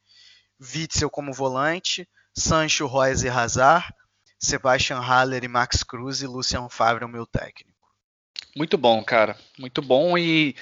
[0.64, 3.94] Witzel como volante, Sancho, Royce e Hazard,
[4.40, 7.74] Sebastian Haller e Max Cruz e Lucian Favre é o meu técnico.
[8.56, 9.38] Muito bom, cara.
[9.58, 10.56] Muito bom e,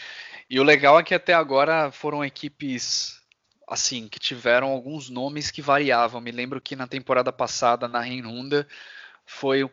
[0.49, 3.19] e o legal é que até agora foram equipes
[3.67, 6.21] assim que tiveram alguns nomes que variavam.
[6.21, 8.67] Me lembro que na temporada passada na Reinunda
[9.25, 9.69] foi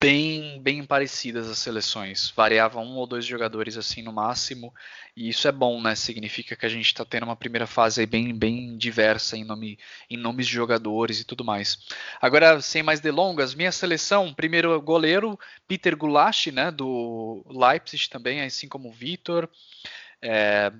[0.00, 2.30] bem bem parecidas as seleções.
[2.36, 4.72] Variava um ou dois jogadores assim no máximo,
[5.16, 5.94] e isso é bom, né?
[5.94, 9.78] Significa que a gente está tendo uma primeira fase bem bem diversa em nome
[10.08, 11.78] em nomes de jogadores e tudo mais.
[12.20, 18.68] Agora, sem mais delongas, minha seleção, primeiro goleiro Peter Gulasch, né, do Leipzig também, assim
[18.68, 19.48] como o Vitor.
[20.20, 20.72] É,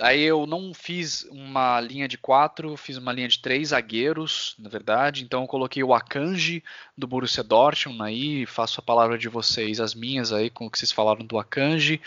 [0.00, 4.68] Aí eu não fiz uma linha de quatro, fiz uma linha de três zagueiros, na
[4.68, 5.24] verdade.
[5.24, 6.62] Então eu coloquei o Akanji
[6.96, 10.78] do Borussia Dortmund aí, faço a palavra de vocês, as minhas aí, com o que
[10.78, 12.00] vocês falaram do Akanji.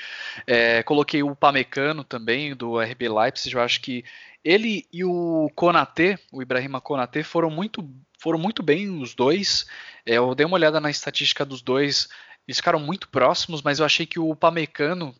[0.47, 3.55] É, coloquei o Pamecano também, do RB Leipzig.
[3.55, 4.05] Eu acho que
[4.43, 7.87] ele e o Konate, o Ibrahima Konate, foram muito,
[8.17, 9.65] foram muito bem os dois.
[10.05, 12.07] É, eu dei uma olhada na estatística dos dois,
[12.47, 15.13] eles ficaram muito próximos, mas eu achei que o Pamecano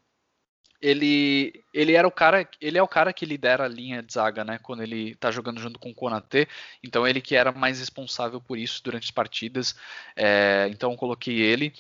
[0.82, 4.44] ele, ele era o cara, ele é o cara que lidera a linha de zaga,
[4.44, 4.60] né?
[4.62, 6.48] Quando ele tá jogando junto com o Konate,
[6.84, 9.76] então ele que era mais responsável por isso durante as partidas.
[10.16, 11.74] É, então coloquei ele.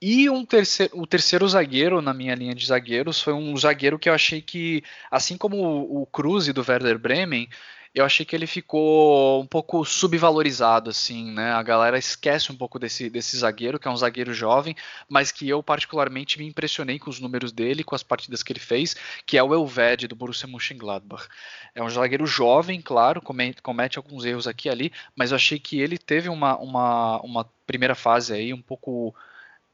[0.00, 4.08] E um terceiro, o terceiro zagueiro na minha linha de zagueiros foi um zagueiro que
[4.08, 7.48] eu achei que, assim como o, o Cruz do Werder Bremen,
[7.96, 11.52] eu achei que ele ficou um pouco subvalorizado, assim, né?
[11.52, 14.76] A galera esquece um pouco desse, desse zagueiro, que é um zagueiro jovem,
[15.08, 18.60] mas que eu particularmente me impressionei com os números dele, com as partidas que ele
[18.60, 18.94] fez,
[19.24, 21.26] que é o Elved do Borussia Mönchengladbach.
[21.74, 25.58] É um zagueiro jovem, claro, comete, comete alguns erros aqui e ali, mas eu achei
[25.58, 29.14] que ele teve uma, uma, uma primeira fase aí um pouco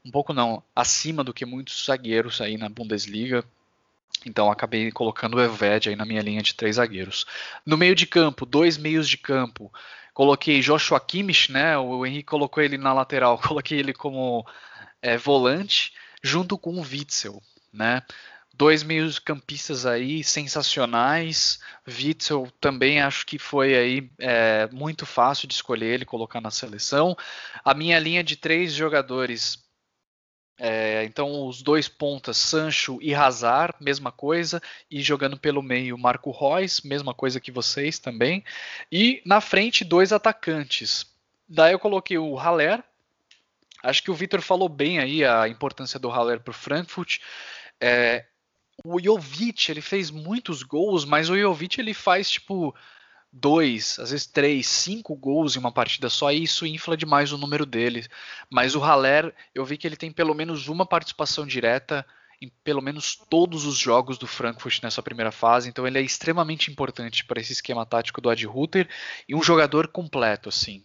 [0.05, 3.43] um pouco não, acima do que muitos zagueiros aí na Bundesliga,
[4.25, 7.25] então acabei colocando o Eved aí na minha linha de três zagueiros.
[7.65, 9.71] No meio de campo, dois meios de campo.
[10.13, 11.77] Coloquei Joshua Kimmich, né?
[11.77, 14.45] O Henrique colocou ele na lateral, coloquei ele como
[15.01, 17.41] é, volante, junto com o Witzel,
[17.71, 18.01] né?
[18.55, 21.59] Dois meios campistas aí sensacionais.
[21.87, 27.17] Witzel também acho que foi aí é, muito fácil de escolher ele colocar na seleção.
[27.65, 29.62] A minha linha de três jogadores
[30.57, 36.31] é, então os dois pontas, Sancho e Hazard, mesma coisa, e jogando pelo meio Marco
[36.31, 38.43] Reus, mesma coisa que vocês também.
[38.91, 41.05] E na frente dois atacantes.
[41.47, 42.83] Daí eu coloquei o Haller.
[43.81, 47.19] Acho que o Vitor falou bem aí a importância do Haller para o Frankfurt.
[47.81, 48.25] É,
[48.83, 52.73] o Jovic ele fez muitos gols, mas o Jovic ele faz tipo
[53.33, 57.37] dois, às vezes três, cinco gols em uma partida só, e isso infla demais o
[57.37, 58.05] número dele.
[58.49, 62.05] Mas o Haller, eu vi que ele tem pelo menos uma participação direta
[62.39, 66.69] em pelo menos todos os jogos do Frankfurt nessa primeira fase, então ele é extremamente
[66.69, 68.87] importante para esse esquema tático do Ad Ruther
[69.27, 70.83] e um jogador completo, assim,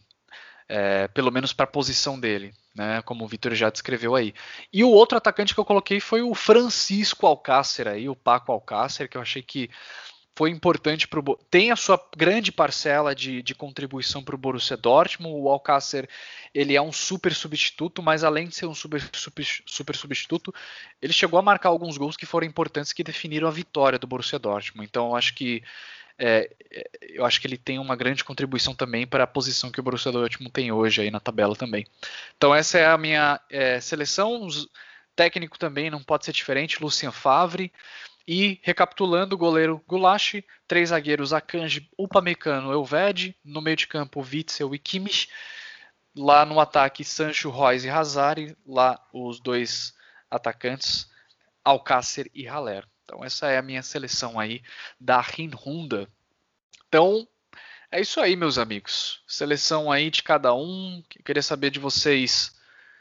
[0.69, 2.55] é, pelo menos para a posição dele.
[2.77, 4.33] Né, como o Vitor já descreveu aí.
[4.73, 9.09] E o outro atacante que eu coloquei foi o Francisco Alcácer aí, o Paco Alcácer,
[9.09, 9.69] que eu achei que
[10.39, 14.77] foi importante para o tem a sua grande parcela de, de contribuição para o Borussia
[14.77, 15.35] Dortmund.
[15.35, 16.09] O Alcácer
[16.55, 20.55] ele é um super substituto, mas além de ser um super, super, super, substituto,
[21.03, 24.39] ele chegou a marcar alguns gols que foram importantes que definiram a vitória do Borussia
[24.39, 24.89] Dortmund.
[24.89, 25.61] Então eu acho que
[26.17, 26.49] é,
[27.01, 30.13] eu acho que ele tem uma grande contribuição também para a posição que o Borussia
[30.13, 31.85] Dortmund tem hoje aí na tabela também.
[32.37, 34.47] Então essa é a minha é, seleção.
[35.17, 37.73] Técnico também não pode ser diferente, Lucien Favre.
[38.31, 44.79] E recapitulando, goleiro Gulashi, três zagueiros Akanji, Upamecano, Elved, no meio de campo Witzel e
[44.79, 45.31] Kimmich,
[46.15, 49.95] lá no ataque Sancho, Royce e Hazard, lá os dois
[50.31, 51.11] atacantes
[51.65, 52.87] Alcácer e Haller.
[53.03, 54.63] Então essa é a minha seleção aí
[55.01, 56.07] da Rinrunda.
[56.87, 57.27] Então
[57.91, 59.23] é isso aí, meus amigos.
[59.27, 61.03] Seleção aí de cada um.
[61.17, 62.55] Eu queria saber de vocês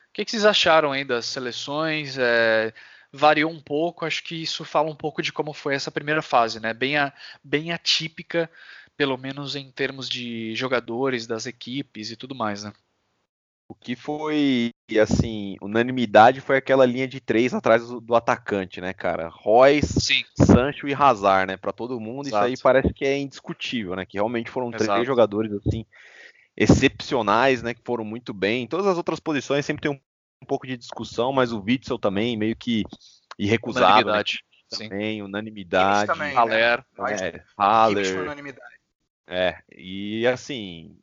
[0.09, 2.17] o que, que vocês acharam aí das seleções.
[2.17, 2.73] É
[3.11, 4.05] variou um pouco.
[4.05, 6.73] Acho que isso fala um pouco de como foi essa primeira fase, né?
[6.73, 8.49] Bem, a, bem atípica,
[8.95, 12.73] pelo menos em termos de jogadores, das equipes e tudo mais, né?
[13.69, 19.27] O que foi, assim, unanimidade foi aquela linha de três atrás do, atacante, né, cara?
[19.27, 21.57] Royce, Sancho e Hazard, né?
[21.57, 22.47] Para todo mundo, Exato.
[22.47, 24.05] isso aí parece que é indiscutível, né?
[24.05, 24.85] Que realmente foram Exato.
[24.85, 25.85] três jogadores, assim,
[26.55, 27.73] excepcionais, né?
[27.73, 28.63] Que foram muito bem.
[28.63, 29.99] Em todas as outras posições sempre tem um
[30.41, 32.83] um pouco de discussão, mas o Witzel também meio que
[33.37, 33.87] irrecusável.
[33.87, 34.01] Né?
[34.01, 34.43] Unanimidade.
[34.71, 34.89] Né?
[34.89, 36.07] Também, unanimidade.
[36.07, 36.35] Também, né?
[36.35, 36.85] Haller.
[37.09, 38.21] É, Haller.
[38.21, 38.75] unanimidade.
[39.29, 40.97] É, e assim,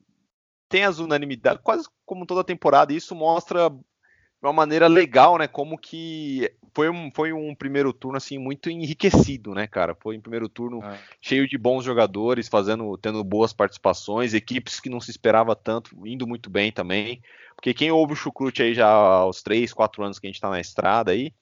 [0.69, 5.47] tem as unanimidades, quase como toda temporada, e isso mostra de uma maneira legal, né,
[5.47, 9.95] como que foi um, foi um primeiro turno assim muito enriquecido, né, cara?
[9.95, 10.99] Foi um primeiro turno é.
[11.21, 16.27] cheio de bons jogadores, fazendo, tendo boas participações, equipes que não se esperava tanto, indo
[16.27, 17.23] muito bem também.
[17.65, 20.51] Porque quem ouve o Chucrute aí já aos 3, 4 anos que a gente está
[20.51, 21.33] na estrada aí,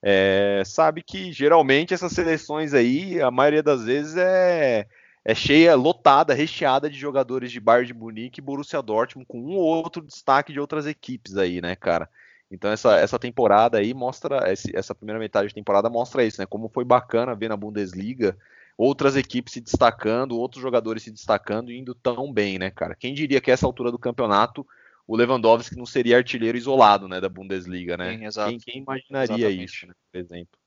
[0.00, 4.86] é, sabe que geralmente essas seleções aí, a maioria das vezes é,
[5.24, 9.56] é cheia, lotada, recheada de jogadores de Bayern de Munique e Borussia Dortmund, com um
[9.56, 12.08] ou outro destaque de outras equipes aí, né, cara?
[12.48, 16.46] Então essa, essa temporada aí mostra, essa primeira metade de temporada mostra isso, né?
[16.46, 18.38] Como foi bacana ver na Bundesliga
[18.78, 22.94] outras equipes se destacando, outros jogadores se destacando e indo tão bem, né, cara?
[22.94, 24.64] Quem diria que essa altura do campeonato
[25.06, 28.16] o Lewandowski não seria artilheiro isolado, né, da Bundesliga, né?
[28.16, 28.50] Sim, exato.
[28.50, 29.64] Quem, quem imaginaria exatamente.
[29.64, 30.58] isso, né, por exemplo?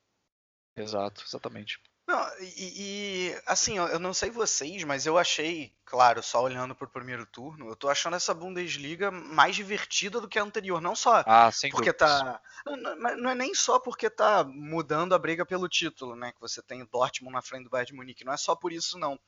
[0.76, 1.80] Exato, exatamente.
[2.08, 6.88] Não, e, e, assim, eu não sei vocês, mas eu achei, claro, só olhando pro
[6.88, 10.80] primeiro turno, eu tô achando essa Bundesliga mais divertida do que a anterior.
[10.80, 12.42] Não só ah, porque tá.
[12.66, 16.32] Não, não, é nem só porque tá mudando a briga pelo título, né?
[16.32, 18.24] Que você tem o Dortmund na frente do Bayern de Munique.
[18.24, 19.20] Não é só por isso, não.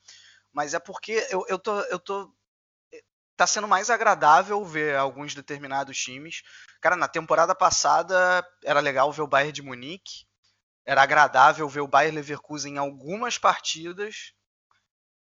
[0.50, 2.32] Mas é porque eu, eu, tô, eu tô
[3.40, 6.42] tá sendo mais agradável ver alguns determinados times.
[6.78, 10.26] Cara, na temporada passada era legal ver o Bayern de Munique.
[10.84, 14.34] era agradável ver o Bayer Leverkusen em algumas partidas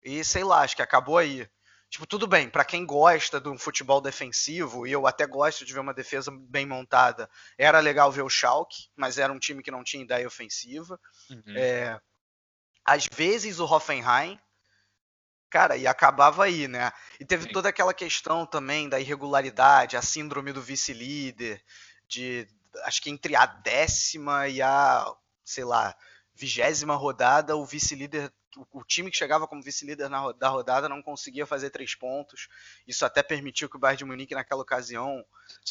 [0.03, 1.47] e sei lá, acho que acabou aí.
[1.87, 5.71] Tipo, tudo bem, para quem gosta de um futebol defensivo, e eu até gosto de
[5.71, 7.29] ver uma defesa bem montada,
[7.59, 10.99] era legal ver o Schalke, mas era um time que não tinha ideia ofensiva.
[11.29, 11.55] Uhum.
[11.55, 11.99] É,
[12.83, 14.39] às vezes o Hoffenheim,
[15.49, 16.91] cara, e acabava aí, né?
[17.19, 17.51] E teve Sim.
[17.51, 21.63] toda aquela questão também da irregularidade, a síndrome do vice-líder,
[22.07, 22.47] de
[22.83, 25.05] acho que entre a décima e a,
[25.43, 25.95] sei lá,
[26.33, 28.31] vigésima rodada, o vice-líder
[28.73, 32.47] o, time que chegava como vice-líder da rodada não conseguia fazer três pontos.
[32.87, 35.23] Isso até permitiu que o Bayern de Munique naquela ocasião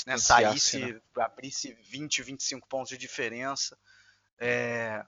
[0.06, 1.00] né, saísse, né?
[1.16, 3.76] abrisse 20, 25 pontos de diferença.
[4.38, 5.04] É,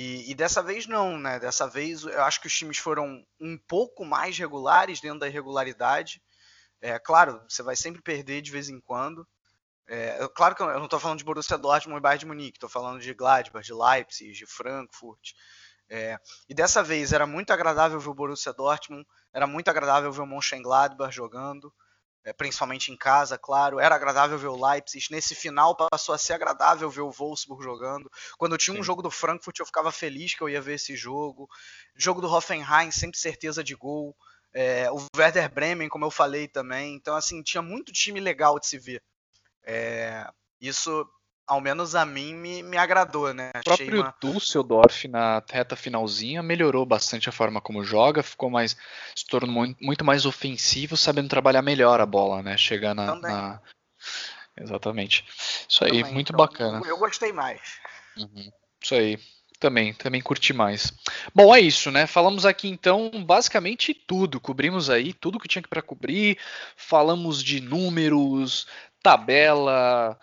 [0.00, 1.40] e, e, dessa vez não, né?
[1.40, 6.22] Dessa vez eu acho que os times foram um pouco mais regulares dentro da irregularidade.
[6.80, 9.26] É, claro, você vai sempre perder de vez em quando.
[9.88, 12.68] É, claro que eu não estou falando de Borussia Dortmund e Bayern de Munique, estou
[12.68, 15.32] falando de Gladbach, de Leipzig, de Frankfurt.
[15.90, 16.16] É,
[16.48, 20.26] e dessa vez era muito agradável ver o Borussia Dortmund, era muito agradável ver o
[20.26, 21.74] Mönchengladbach jogando,
[22.32, 23.78] principalmente em casa, claro.
[23.78, 25.06] Era agradável ver o Leipzig.
[25.10, 28.10] Nesse final passou a ser agradável ver o Wolfsburg jogando.
[28.36, 28.80] Quando eu tinha Sim.
[28.80, 31.48] um jogo do Frankfurt, eu ficava feliz que eu ia ver esse jogo.
[31.96, 34.16] Jogo do Hoffenheim, sempre certeza de gol.
[34.52, 36.94] É, o Werder Bremen, como eu falei também.
[36.94, 39.02] Então, assim, tinha muito time legal de se ver.
[39.64, 40.26] É,
[40.60, 41.06] isso
[41.48, 43.50] ao menos a mim, me, me agradou, né?
[43.56, 44.14] O próprio uma...
[44.20, 48.76] Dusseldorf na reta finalzinha melhorou bastante a forma como joga, ficou mais.
[49.16, 52.56] se tornou muito mais ofensivo, sabendo trabalhar melhor a bola, né?
[52.58, 53.14] Chegar na.
[53.16, 53.60] na...
[54.60, 55.24] Exatamente.
[55.66, 56.12] Isso aí, também.
[56.12, 56.82] muito então, bacana.
[56.86, 57.60] Eu gostei mais.
[58.18, 58.52] Uhum.
[58.82, 59.18] Isso aí.
[59.58, 60.92] Também, também curti mais.
[61.34, 62.06] Bom, é isso, né?
[62.06, 64.38] Falamos aqui então basicamente tudo.
[64.38, 66.38] Cobrimos aí tudo que tinha para cobrir.
[66.76, 68.68] Falamos de números,
[69.02, 70.16] tabela,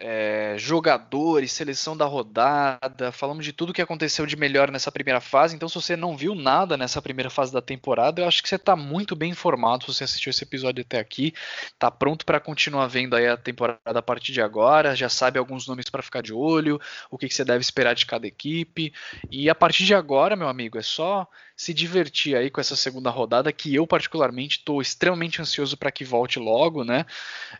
[0.00, 5.54] é, jogadores, seleção da rodada, falamos de tudo que aconteceu de melhor nessa primeira fase.
[5.54, 8.54] Então, se você não viu nada nessa primeira fase da temporada, eu acho que você
[8.54, 9.84] está muito bem informado.
[9.84, 11.34] Se você assistiu esse episódio até aqui,
[11.66, 14.96] está pronto para continuar vendo aí a temporada a partir de agora.
[14.96, 16.80] Já sabe alguns nomes para ficar de olho,
[17.10, 18.94] o que, que você deve esperar de cada equipe.
[19.30, 23.10] E a partir de agora, meu amigo, é só se divertir aí com essa segunda
[23.10, 27.04] rodada, que eu particularmente estou extremamente ansioso para que volte logo, né?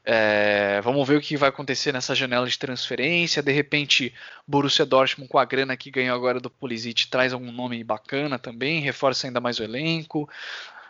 [0.02, 3.42] É, vamos ver o que vai acontecer nessa janela de transferência.
[3.42, 4.14] De repente,
[4.46, 8.80] Borussia Dortmund com a grana que ganhou agora do Pulisic traz algum nome bacana também,
[8.80, 10.28] reforça ainda mais o elenco,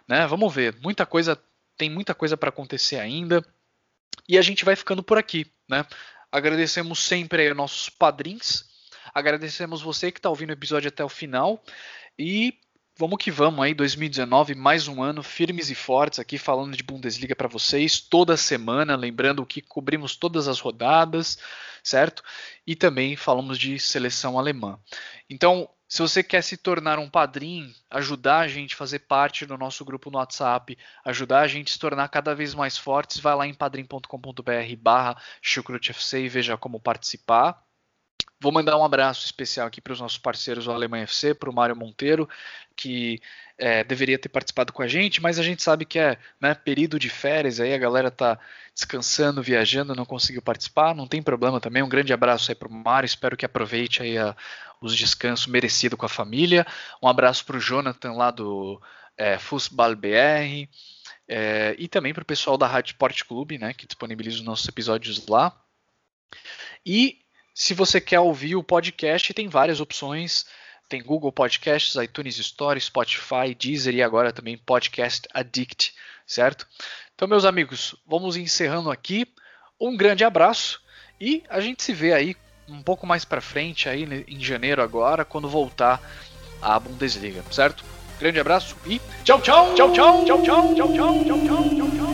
[0.07, 0.27] né?
[0.27, 0.77] Vamos ver.
[0.83, 1.41] Muita coisa,
[1.77, 3.45] tem muita coisa para acontecer ainda.
[4.29, 5.85] E a gente vai ficando por aqui, né?
[6.31, 8.69] Agradecemos sempre aí nossos padrinhos.
[9.13, 11.63] Agradecemos você que está ouvindo o episódio até o final.
[12.19, 12.55] E
[13.01, 17.35] Vamos que vamos aí, 2019, mais um ano firmes e fortes aqui falando de Bundesliga
[17.35, 21.39] para vocês toda semana, lembrando que cobrimos todas as rodadas,
[21.83, 22.23] certo?
[22.67, 24.79] E também falamos de seleção alemã.
[25.31, 29.57] Então, se você quer se tornar um padrinho, ajudar a gente a fazer parte do
[29.57, 33.35] nosso grupo no WhatsApp, ajudar a gente a se tornar cada vez mais fortes, vai
[33.35, 35.17] lá em padrim.com.br barra
[36.13, 37.70] e veja como participar.
[38.43, 41.53] Vou mandar um abraço especial aqui para os nossos parceiros do Alemanha FC, para o
[41.53, 42.27] Mário Monteiro,
[42.75, 43.21] que
[43.59, 46.99] é, deveria ter participado com a gente, mas a gente sabe que é né, período
[46.99, 48.39] de férias, aí a galera está
[48.75, 51.83] descansando, viajando, não conseguiu participar, não tem problema também.
[51.83, 54.35] Um grande abraço aí para o Mário, espero que aproveite aí a,
[54.81, 56.67] os descansos merecidos com a família.
[57.03, 58.81] Um abraço para o Jonathan lá do
[59.19, 60.67] é, Fußball BR.
[61.29, 64.67] É, e também para o pessoal da Rádio Sport Clube, né, que disponibiliza os nossos
[64.67, 65.55] episódios lá.
[66.85, 67.19] E
[67.55, 70.47] se você quer ouvir o podcast, tem várias opções.
[70.89, 75.95] Tem Google Podcasts, iTunes Store, Spotify, Deezer e agora também Podcast Addict,
[76.27, 76.67] certo?
[77.15, 79.25] Então, meus amigos, vamos encerrando aqui.
[79.81, 80.83] Um grande abraço
[81.21, 82.37] e a gente se vê aí
[82.69, 86.01] um pouco mais para frente aí em janeiro agora, quando voltar
[86.61, 87.85] a Bundesliga, certo?
[88.19, 92.10] Grande abraço e tchau, tchau, tchau, tchau, tchau, tchau, tchau, tchau, tchau, tchau.